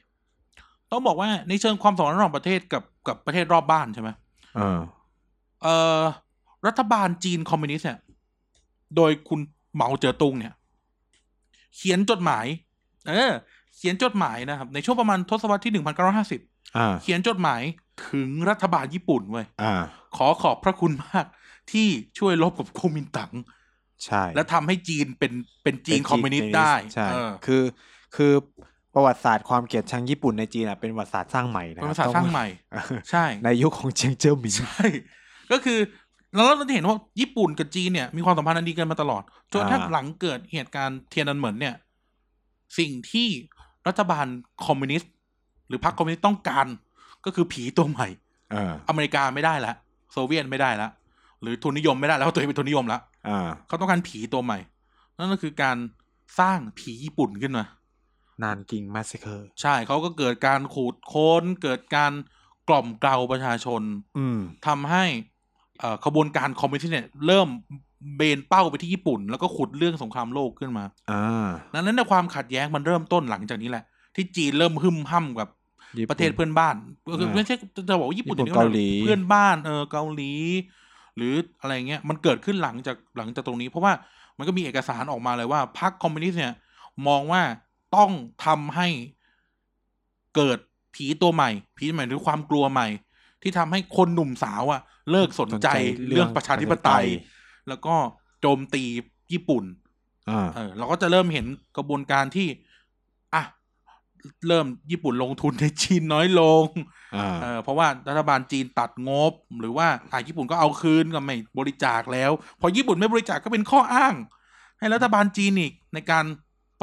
[0.91, 4.09] ต้องบอกว่าในเชิงความสัมพันธ์ระหว่างประเทศกับกับประเทศรอบบ้านใช่ไหม
[4.55, 4.79] เออ
[5.63, 6.01] เอ่อ
[6.67, 7.99] รัฐบาลจีนคอมมิวนิสต์เนี่ย
[8.95, 9.39] โดยคุณ
[9.75, 10.53] เหมาเจ๋อตุงเนี่ย
[11.75, 12.45] เขียนจดหมาย
[13.09, 13.31] เออ
[13.75, 16.41] เขียนจดหมายนะครับ ในช่วงประมาณทศวรรษที่หนึ่งพันเก้าร้อยห้าสิบ
[16.77, 17.61] อ่าเขียนจดหมาย
[18.09, 19.73] ถึงรัฐบาลญี่ปุ่นเว้ยอ่า
[20.17, 21.25] ขอขอบพระคุณมาก
[21.71, 21.87] ที่
[22.19, 23.31] ช่วยรบกับก๊กมินตั๋ง
[24.05, 25.33] ใช่ และทำให้จีนเป็น
[25.63, 27.63] เป็นจีนเป็นคอมมิวนิสต์ได้ใช่เออ คือ
[28.15, 28.33] คือ
[28.93, 34.85] ประวัติศาสตร์ความเกลียดชังญี่ปุ่นในจีนอะเป็นประวัติศาสตร์สร้างใหม่นะเป็นคบภาษาสร้างใหม่ ต้องใช่ ในยุคของเจียงเจ๋อหมิน ใช่
[35.51, 35.79] ก็คือ
[36.35, 39.23] แล้วเราจะเห็นว่าญี่ปุ่นกับจีนเนี่ยมีความสัมพันธ์อันดีกันมาตลอด
[39.53, 41.75] จนอ่าถ้าหลังเกิดเหตุการณ์เทียนนันเหมินเนี่ย
[42.77, 43.27] สิ่งที่
[43.87, 44.25] รัฐบาล
[44.65, 45.13] คอมมิวนิสต์
[45.67, 46.67] หรือพรรคคอมมิวนิสต์ต้องการ
[47.25, 48.07] ก็คือผีตัวใหม่
[48.51, 49.75] เอออเมริกาไม่ได้แล้ว
[50.11, 50.91] โซเวียตไม่ได้แล้ว
[51.41, 54.59] หรือทุนนิยมไม่ได้แล้วเพราะตัวเองเป็นทุนนิยมแล้วอ่าเขาต้องการผีตัวใหม่
[55.17, 55.77] นั่นก็คือการ
[56.39, 57.65] สร้างผีญี่ปุ่นขึ้นมา
[58.43, 62.11] Nanking massacre ใช่เขาก็เกิดการขุดค้น เกิดการ
[62.67, 63.81] กล่อมเกลาประชาชน
[64.17, 65.03] อืมทำให้
[65.79, 67.47] เอ่อขบวนการคอมมิวนิสต์เนี่ยเริ่ม
[68.17, 73.83] เบนเป้าไปที่ญี่ปุ่น แล้วก็ขุดเรื่องสงครามโลกขึ้นมาอ่าดังนั้นในความขัดแย้งมันเริ่มต้นหลังจากนี้แหละ
[74.15, 75.60] ที่จีนเริ่มหึมห้ำกับญี่
[75.97, 76.75] ปุ่นประเทศเพื่อนบ้าน
[77.11, 77.55] ก็คืออ่าไม่ใช่
[77.89, 80.33] จะบอกว่าญี่ปุ่นญี่ปุ่นดี๋ยวเกาหลีเพื่อนบ้านเออเกาหลี
[81.17, 83.93] หรืออะไรเงี้ยมันเกิดขึ้นหลังจากหลังจากตรงนี้ เพราะว่า
[84.37, 86.53] มันก็มีเอกสารออกมาเลยว่าพรรคคอมมิวนิสต์เนี่ย
[87.07, 87.41] มองว่า
[87.95, 88.11] ต้อง
[88.45, 88.87] ทำให้
[90.35, 90.59] เกิด
[90.95, 92.87] ผีตัวใหม่ ผีใหม่หรือความกลัวใหม่
[93.41, 94.81] ที่ทำให้คนหนุ่มสาวอะ
[95.11, 95.67] เลิกสนใจ
[96.07, 97.05] เรื่องประชาธิปไตย
[97.69, 97.95] แล้วก็
[98.41, 98.83] โจมตี
[99.31, 99.63] ญี่ปุ่น
[100.29, 101.45] อ่าเออเราก็จะเริ่มเห็น
[101.77, 102.57] กระบวนการที่อะ
[104.47, 106.65] เริ่มญี่ปุ่นลงทุนในจีนน้อยลง
[107.15, 114.15] อ่าเออเพราะว่ารัฐบาลจีนตัดงบ หรือว่าอะญี่ปุ่นก็เอาคืนก็ไม่บริจาคแล้ว พอญี่ปุ่นไม่บริจาคก็เป็นข้ออ้าง
[114.79, 116.25] ให้รัฐบาลจีนอีกในการ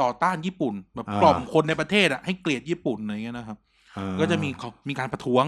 [0.01, 3.57] ต่อต้านญี่ปุ่นแบบอ่ากล่อมคนในประเทศอะให้เกลียดญี่ปุ่นอะไรเงี้ยนะครับ
[4.19, 5.45] ก็จะมีเขามีการประท้วง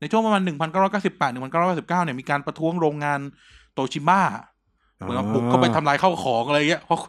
[0.00, 3.20] ในช่วงประมาณ 1998 1999เนี่ยมีการประท้วงโรงงาน
[3.74, 4.22] โตชิบ้า
[4.96, 7.00] เหมือนว่าบุกเข้าไปทำลายข้าวของอะไรเงี้ยเพราะ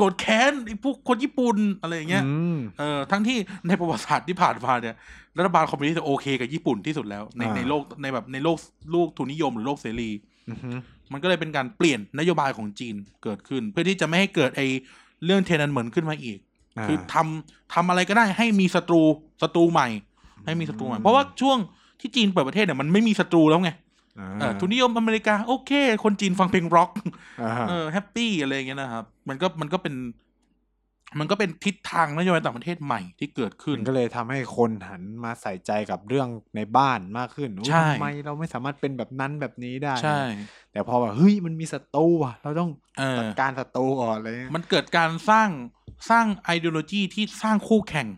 [0.00, 3.38] โกรธแค้นไอ้พวกคนญี่ปุ่นอะไรอย่างเงี้ยอืมเออทั้งที่
[3.68, 4.94] ในประวัติศาสตร์ที่ผ่านมาเนี่ย
[5.38, 8.58] รัฐบาลคอมมิวนิสต์โอเคกับญี่ปุ่นที่สุดแล้ว ในอ่าในโลกในแบบในโลก
[8.92, 10.10] โลกทุนนิยมหรือโลกเสรี
[10.50, 10.70] อือฮึ
[11.12, 14.66] มันก็เลยเป็นการเปลี่ยนนโยบายของจีนเกิดขึ้น เพื่อที่จะไม่ให้เกิดไอ้
[15.24, 19.02] เรื่องเทยนนันเหมือนขึ้นมาอีกาคือทำทำอะไรก็ได้ให้มีศัตรู
[19.42, 19.88] ศัตรูใหม่
[20.46, 21.58] ให้มีศัตรูใหม่ เพราะว่าช่วง
[22.00, 23.89] ที่จีนเปิดประเทศเนี่ยมันไม่มีศัตรูแล้วไงเออ
[24.60, 25.72] ทุนนิยมอเมริกาโอเค
[26.04, 26.90] คนจีนฟังเพลงร็อก
[27.42, 29.94] อ่าเออแฮปปี้อะไรอย่างเงี้ยนะครับ มันก็มันก็เป็น
[31.18, 40.20] มันก็เป็นทิศทางนโยบายต่างประเทศใหม่ที่เกิดขึ้นมันก็เลยทำให้คนหันมาใส่ใจกับเรื่องในบ้านมากขึ้นอุ๊ยใช่ทำไมเราไม่สามารถเป็นแบบนั้นแบบนี้ได้ใช่
[40.72, 45.48] แต่พอแบบเฮ้ยมันมีศัตรูอะ เราต้องเออจัดการศัตรูก่อนเลยมันเกิดการสร้าง
[46.10, 48.08] สร้างไอเดโลจีที่สร้างคู่แข่ง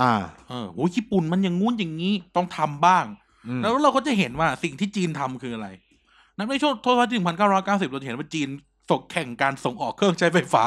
[0.00, 0.12] อ่า
[0.48, 3.19] เออโอ้ยญี่ปุ่นมันอย่างงู้นอย่างนี้ต้องทำบ้างอืม
[3.62, 5.68] แล้วเราก็จะเห็นว่าสิ่งที่จีนทำคืออะไร
[6.36, 8.48] นับในช่วงทศวรรษที่1990 เราจะเห็นว่าจีน
[8.90, 10.64] ส่งแข่งการส่งออกเครื่องใช้ไฟฟ้า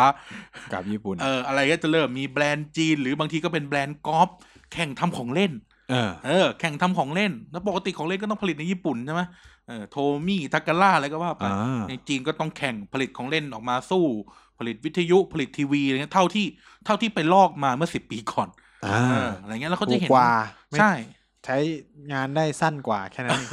[0.74, 4.30] กับญี่ปุ่น เออ อะไรก็จะเริ่มมีแบรนด์จีน หรือบางทีก็เป็นแบรนด์กอล์ฟ
[4.74, 5.51] แข่งทำของเล่น
[5.91, 9.21] เออ เออ แข่งทำของเล่น แล้วปกติของเล่นก็ต้องผลิตในญี่ปุ่นใช่ไหม
[9.67, 9.97] เออ โท
[10.28, 14.05] มี่ทาการ่าอะไรก็ว่าไปอ่าในจีนก็ต้องแข่งผลิตของเล่นออกมาสู้
[14.59, 16.45] ผลิตวิทยุ ผลิตทีวีอะไรเงี้ย เท่าที่
[16.86, 18.47] เท่าที่ไปลอกมาเมื่อสิบปีก่อน
[18.86, 20.32] อ่าเอออะไรเงี้ย แล้วเขาจะเห็นถูกกว่า
[20.69, 20.93] ไม่ใช่
[21.45, 21.57] ใช้
[22.13, 23.49] งานได้สั้นกว่าแค่นั้นเอง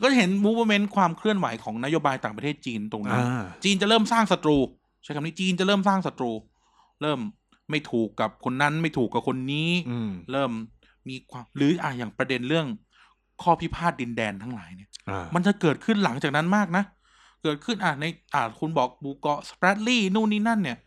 [0.00, 4.58] ก็จะเห็นมูฟเมนต์ความเคลื่อนไหวของนโยบายต่างประเทศจีนตรงนี้อ่าจีนจะเริ่มสร้างศัตรู
[5.02, 6.32] ใช้คำนี้จีนจะเริ่มสร้างศัตรู
[7.02, 7.20] เริ่ม
[7.70, 10.50] ไม่ถูกกับคนนั้นไม่ถูกกับคนนี้อืมเริ่ม
[11.08, 12.66] มีความหรืออะอย่างประเด็นเรื่อง
[13.42, 16.84] ข้อพิพาทดินแดนทั้งหลายเนี่ยอ่ามันจะเกิดขึ้นหลังจากนั้นมากนะ
[17.42, 18.04] เกิดขึ้นอะใน
[18.34, 20.78] อ่าคุณบอกบูเกาะสเปรดลี่นู่นนี่นั่นเนี่ย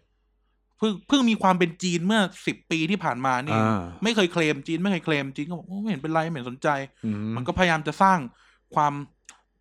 [0.77, 6.69] เพิ่งเพิ่งมีความเป็นจีนเมื่อสิบปีที่ผ่านมานี่อ่าไม่เคยเคลมจีนไม่เคยเคลมจีนก็บอกโอ้ไม่เห็นเป็นไรไม่เห็นสนใจ
[7.05, 8.19] อืมันก็พยายามจะสร้าง
[8.75, 8.93] ความ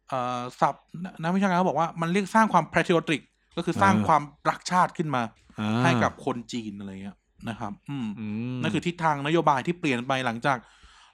[0.08, 0.84] เอ่อศัพท์
[1.22, 3.20] นักวิชาการเขาบอกว่ามันเรียกสร้างความ patriotic
[3.56, 5.22] ก็คือสร้างความรักชาติขึ้นมา
[5.60, 7.16] อ่าให้กับคนจีนอะไรเงี้ย
[7.48, 10.58] นะครับอืมอืมนั่นคือทิศทางนโยบายที่เปลี่ยนไปหลังจาก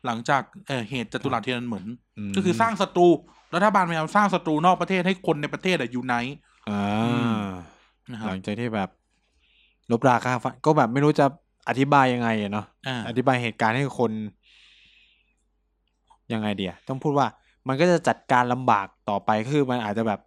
[0.06, 1.86] หลังจากเอ่อเหตุจตุรัสเทียนอันเหมือน
[2.30, 3.08] มก็คือสร้างศัตรู
[3.54, 6.14] รัฐบาลพยายามสร้างศัตรูนอกประเทศให้คนในประเทศอะอยู่ไหน
[6.70, 7.50] อ่า
[8.10, 8.90] นะครับหลังจากที่แบบ
[9.92, 11.26] ลบราค่าฟันก็แบบไม่รู้จะ
[11.68, 14.12] อธิบายยังไงอะเนาะอ่าอธิบายเหตุการณ์ให้คน
[16.32, 17.26] ยังไงเดียต้องพูดว่า
[17.68, 20.20] มันก็จะจัดการลำบากต่อไปคือมันอาจจะแบบ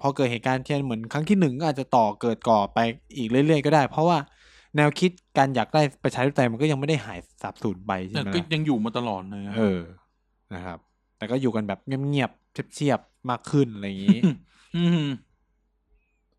[0.00, 2.78] พอเกิดเหตุการณ์เทียนเหมือนครั้งที่หนึ่งก็อาจจะต่อเกิดก่อไป
[3.16, 4.18] อีกเรื่อยๆก็ได้ เพราะว่า
[4.76, 9.80] แนวคิดการอยากได้ประชาธิปไตยมันก็ยังไม่ได้หายสาบสูญไปใช่แต่ไหมก็ล่ะยังอยู่มาตลอดเลยอะเออ
[10.54, 10.78] นะครับ
[11.18, 14.20] แต่ก็อยู่กันแบบเงียบๆเชียบๆมากขึ้นอะไรอย่างนี้
[14.76, 15.08] อืม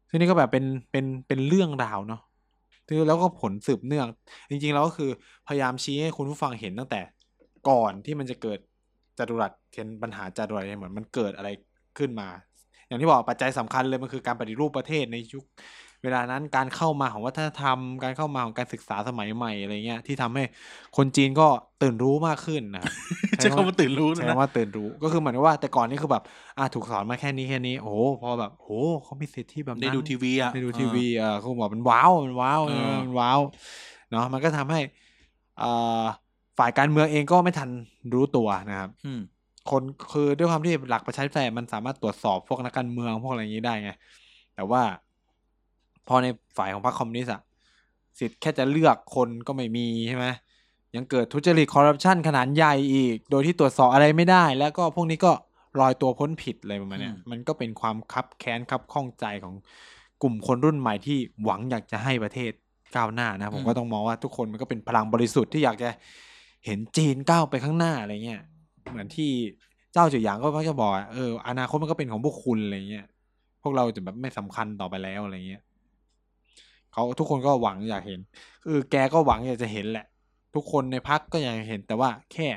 [0.09, 2.21] ซึ่งนี่ก็แบบเป็นเป็นเป็นเรื่องราวเนาะ
[2.87, 4.07] คือแล้วก็ผลสืบเนื่อง
[4.49, 5.09] จริงๆแล้วก็คือ
[5.47, 7.01] พยายามชี้ให้คุณผู้ฟังเห็นตั้งแต่
[7.69, 8.59] ก่อนที่มันจะเกิด
[9.17, 11.49] จัตุรัสเทียนปัญหาจัตุรัสเทียเหมือนมันเกิดอะไร
[11.97, 12.29] ขึ้นมา
[12.87, 15.43] อย่างที่บอกปัจจัยสำคัญเลยมันคือการปฏิรูปประเทศในยุค
[16.03, 20.43] เวลานั้นการเข้ามาของวัฒนธรรม การเข้ามาของการศึกษาสมัยใหม่อะไรเงี้ยที่ทำให้
[20.97, 21.47] คนจีนก็
[21.81, 22.93] ตื่นรู้มากขึ้นนะครับ
[23.37, 26.23] ใช้คำว่าตื่นรู้ใช้นะคำว่าตื่นรู้ก็คือเหมือนว่าแต่ก่อนนี่คือแบบ
[26.57, 28.71] อะถูกสอนมาแค่นี้แค่นี้โอ้โหพอแบบโอ้โห
[29.03, 33.39] เขามีสิทธิแบบนั้นได้ดูทีวีอะได้ดูทีวีเออเขาบอกมันว้าวมันว้าวเออมันว้าว
[34.11, 34.79] เนาะมันก็ทำให้
[35.61, 36.03] อ่า
[36.57, 37.69] ฝ่ายการเมืองเองก็ไม่ทัน
[38.13, 39.21] รู้ตัวนะครับอืม
[39.69, 43.91] คนคือด้วยความที่หลักประชาธิปไตยมันสามารถตรวจสอบพวกนักการเมืองพวกอะไรอย่างนี้ได้ไง
[44.55, 44.81] แต่ว่า
[46.07, 46.27] พอใน
[46.57, 47.41] ฝ่ายของพรรคคอมมิวนิสต์อะ
[48.19, 50.25] สิทธิ์แค่จะเลือกคนก็ไม่มีใช่ไหม
[50.95, 55.31] ยังเกิดทุจริตคอร์รัปชันขนาดใหญ่อีก โดยที่ตรวจสอบอะไรไม่ได้ แล้วก็พวกนี้ก็
[55.79, 59.55] ลอยตัวพ้นผิดอะไรประมาณเนี้ยอืมมันก็เป็นความคับแค้นคับข้องใจของ
[60.21, 62.51] กลุ่มคนรุ่นใหม่ที่หวังอยากจะให้ประเทศ
[62.95, 65.89] ก้าวหน้านะ ผมก็ต้องมองว่าทุกคนมันก็เป็นพลังบริสุทธิ์ที่อยากจะ
[66.65, 68.41] เห็นจีนก้าวไปข้างหน้าอะไรเงี้ย
[68.89, 69.31] เหมือนที่
[69.93, 73.05] เจ้าจือหยางก็มักจะบอกอะเอออนาคตมันก็เป็นของพวกคุณอะไรเงี้ย
[73.61, 75.61] พวกเราจะแบบไม่สำคัญต่อไปแล้วอะไรเงี้ย
[76.93, 78.19] เขาทุกคนก็หวังอยากเห็น
[78.65, 80.05] คือแกก็หวังอยากจะเห็นแหละ
[80.55, 82.47] ทุกคนในพักก็อยากเห็น แต่ว่าแค่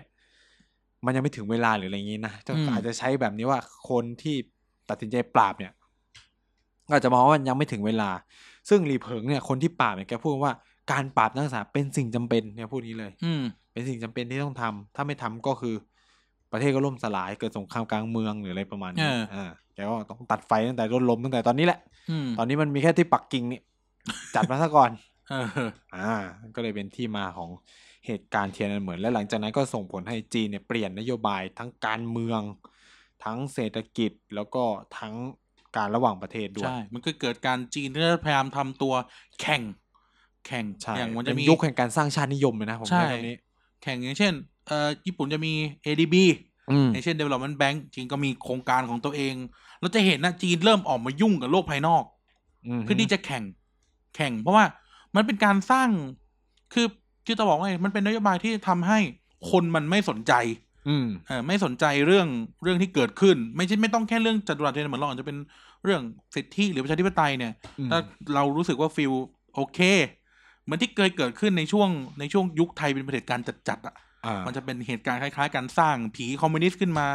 [1.04, 4.36] มันยังไม่ถึงเวลาหรืออะไรอย่างงี้นะก็อืมอาจจะใช้แบบนี้ว่าคนที่
[4.88, 5.72] ตัดสินใจปราบเนี่ย
[6.88, 8.10] ก็อาจจะมองว่ามันยังไม่ถึงเวลา
[8.68, 10.52] ซึ่งหลีเผิงเนี่ยคนที่ปราบเนี่ยแกพูดว่า
[10.92, 15.74] การปราบนักศึกษาเป็นสิ่งจำเป็นเนี่ยพูดนี้เลย อืมเป็นสิ่งจำเป็นที่ต้องทำถ้าไม่ทำก็คือ
[16.52, 21.80] ประเทศก็ล่มสลายเกิดสงครามกลางเมืองหรืออะไรประมาณนี้เอออ่าแกก็ต้องตัดไฟตั้งแต่รถลมตั้งแต่ตอนนี้แหละ
[22.10, 23.60] อืมตอนนี้มันมีแค่ที่ปักกิ่งนี่
[24.34, 24.90] จัดมาซะก่อน
[25.30, 26.14] เอออ่า
[26.54, 27.50] ก็เลยเป็นที่มาของ
[28.06, 32.40] เหตุการณ์เทียนอันเหมือนและหลังจากนั้นก็ส่งผลให้จีนเนี่ยเปลี่ยนนโยบายทั้งการเมือง
[33.24, 34.64] ทั้งเศรษฐกิจแล้วก็
[34.98, 35.14] ทั้ง
[35.76, 38.94] การระหว่างประเทศด้วยใช่มันก็เกิดการจีนที่พยายามทำตัว
[39.40, 39.62] แข่ง
[40.46, 43.36] แข่งใช่อย่างมันเป็จะนมียุคแห่งการสร้างชาตินิยมเลยนะผมใช่ใช้คำนี้
[43.82, 44.32] แข่งอย่างเช่น
[44.66, 45.52] เอ่อญี่ปุ่นจะมี
[45.86, 46.14] ADB
[46.70, 49.34] อืมอย่างเช่น Development Bank จีนก็มีโครงการของตัวเอง
[49.80, 52.04] เราจะเห็นนะจีนเริ่มออกมายุ่งกับโลกภายนอก
[52.78, 53.44] มเพื่อที่จะแข่ง
[54.16, 54.64] แข่ง เพราะว่า
[55.16, 55.88] มันเป็นการสร้าง
[56.74, 56.86] คือ
[57.26, 58.98] คือจะบอกว่าไงมันเป็นนโยบายที่ทำให้
[59.50, 60.32] คนมันไม่สนใจ
[60.88, 62.28] อืมเออไม่สนใจเรื่อง
[62.62, 65.36] เรื่องที่เกิดขึ้น ไม่ใช่ไม่ต้องแค่เรื่องจัตุรัสเทียนเหมือนเราอาจจะเป็น
[65.84, 66.02] เรื่อง
[66.34, 67.98] สิทธิหรือประชาธิปไตยเนี่ยอืมถ้า
[68.34, 69.12] เรารู้สึกว่า feel
[69.54, 69.80] โอเค
[70.64, 71.88] เหมือนที่เคยเกิดขึ้นในช่วง
[72.20, 73.94] ในช่วงยุคไทยเป็นเผด็จการจัดๆอะ
[74.26, 77.06] อ่ามันจะเป็นเหตุการณ์คล้าย ๆ การสร้างผีคอมมิวนิสต์ขึ้นมา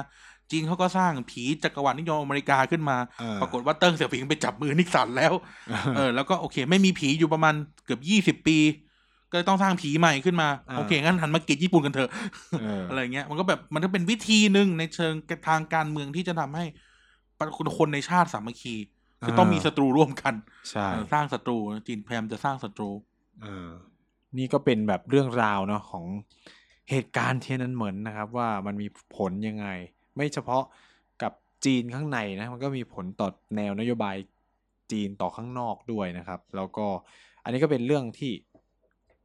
[0.51, 5.33] จีนเขาก็สร้างผีจักรวรรดินิยมอเมริกาขึ้นมาอ่าปรากฏว่าเติ้งเสี่ยวผิงไปจับมือนิกสันแล้ว
[5.95, 7.53] เออ แล้วก็โอเค ไม่มีผีอยู่ประมาณ
[7.85, 8.57] เกือบยี่สิบปี
[9.31, 12.09] ก็เลยต้องสร้างผีใหม่ขึ้นมาอ่าโอเค งั้นหันมาเกลียดญี่ปุ่นกันเถอะ
[12.61, 15.13] เอออะไรเงี้ย มันก็แบบมันก็เป็นวิธีหนึ่งในเชิง
[15.47, 16.65] ทางการเมืองที่จะทำให้
[17.77, 18.75] คนในชาติสามัคคี
[19.25, 20.33] คือต้องมีศัตรูร่วมกัน
[20.69, 22.89] ใช่เออสร้างศัตรูจีนพยายามจะสร้างศัตรู
[23.41, 23.69] เออ
[24.37, 26.05] นี่ก็เป็นแบบเรื่องราวเนาะของ
[26.91, 29.67] เหตุการณ์เทียนนันเหมือนนะครับ ว่ามันมีผลยังไง
[30.15, 30.63] ไม่เฉพาะ
[31.21, 31.31] กับ
[31.65, 34.15] จีนข้างในนะมันก็มีผลต่อแนวนโยบาย
[34.91, 36.85] จีนต่อข้างนอกด้วยนะครับ แล้วก็
[37.43, 38.33] อันนี้ก็เป็นเรื่องที่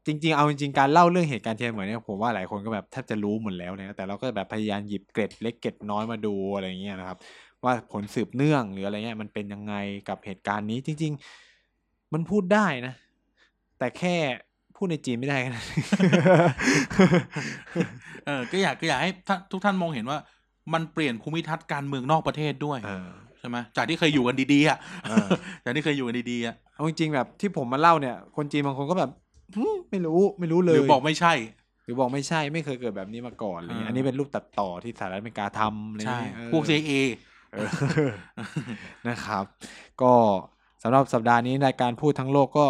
[0.06, 7.18] จริงๆ เอาจริงๆ การเล่าเรื่องเหตุการณ์เทียนเหมือนเนี่ยผมว่าหลายคนก็แบบแทบจะรู้หมดแล้วนะแต่เราก็แบบพยายามหยิบเกร็ดเล็กเกร็ดน้อยมาดูอะไรอย่างเงี้ยนะครับ
[7.64, 9.74] ว่าผลสืบเนื่องหรืออะไรเงี้ยมันเป็นยังไง
[10.08, 11.12] กับเหตุการณ์นี้จริง
[11.62, 12.94] ๆ มันพูดได้นะ
[13.78, 14.14] แต่แค่
[14.76, 15.52] พูดในจีนไม่ได้กัน
[18.26, 19.10] เออก็อยากก็อยากให้
[19.52, 20.18] ทุกท่านมองเห็นว่า
[20.72, 23.08] มันเปลี่ยนภูมิทัศน์การเมืองนอกประเทศด้วยเออ
[23.38, 25.28] ใช่ไหมจากที่เคยอยู่กันดีๆอะเออ
[25.64, 29.10] จากที่เคยอยู่กันดีๆอะเอาจริงๆแบบที่ผมมาเล่าเนี่ย คนจีนบางคนก็แบบ
[29.56, 31.32] หึไม่รู้ไม่รู้เลหยรือบอกไม่ใช่
[31.84, 36.92] หรือบอกไม่ใช่ไม่เคยเกิดแบบนี้มาก่อนอะไรเงี้ยอ่าอันนี้เป็นรูปตัดต่อที่สหรัฐอเมริกาทำอะไรใช่เงี้ยเออพวก CIA
[37.52, 37.68] เออ
[39.08, 39.44] นะครับ
[40.02, 40.12] ก็
[40.82, 42.66] สำหรับสัปดาห์นี้รายการพูดทั้งโลกก็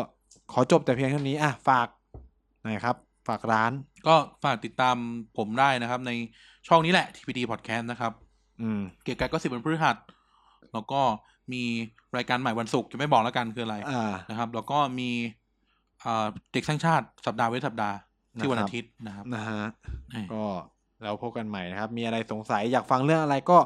[0.53, 1.88] ขอจบแต่เพียงเท่านี้อะฝาก
[2.62, 2.97] หนะครับ
[3.28, 3.72] ฝากร้าน
[4.07, 4.97] ก็ฝากติดตาม
[5.38, 6.12] ผมได้นะครับใน
[6.67, 8.12] ช่องนี้แหละ TPD Podcast นะครับ
[8.61, 9.97] อืม เกียร์กายก็สิบวันพฤหัส
[10.73, 11.01] แล้วก็
[11.53, 11.62] มี
[12.17, 15.11] รายการใหม่วันศุกร์จะไม่บอกแล้วกันคืออะไรอ่า นะครับ แล้วก็มี
[16.01, 17.97] เอ่อเด็กสร้างชาติสัปดาห์เว้นสัปดาห์
[18.39, 19.62] ที่วันนะครับอาทิตย์นะครับนะฮะ
[20.11, 20.45] เอ้ยก็
[21.03, 23.59] แล้วพบกันใหม่นะครับ มีอะไรสงสัยอยากฟังเรื่องอะไรก็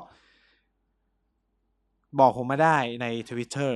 [2.20, 3.72] บอกผมมาได้ใน Twitter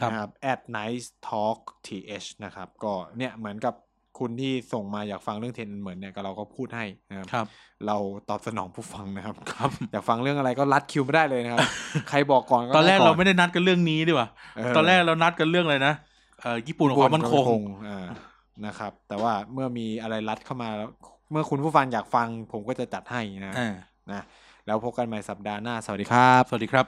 [0.00, 3.74] ครับนะครับ at nice talk th นะครับ ก็เนี่ยเหมือนกับ
[4.18, 7.46] คุณที่ส่งมาอยากฟังเรื่องเทนเหมือนเนี่ยก็เราก็พูดให้นะครับครับ
[7.86, 7.96] เรา
[8.28, 11.60] ตอบสนองผู้ฟังนะครับครับ อยากฟังเรื่องอะไรก็รัดคิวไม่ได้เลยนะครับ
[12.08, 15.94] ใครบอกก่อนก็ตอนแรกด้เราไม่ได้นัดกันเรื่องนี้ดีกว่าเออตอนแรกเรานัดกันเรื่องอะไรนะ
[16.40, 18.06] เอ่อญี่ปุ่นกับความมั่นคงอ่า
[18.66, 20.90] นะครับ แต่ว่าเมื่อมีอะไรรัดเข้ามาแล้ว
[21.30, 23.74] เมื่อคุณผู้ฟังอยากฟัง ผมก็จะจัดให้นะอ่า
[24.12, 24.22] นะ
[24.66, 26.86] แล้วพบกันใหม่สัปดาห์หน้า สวัสดีครับ สวัสดีครับ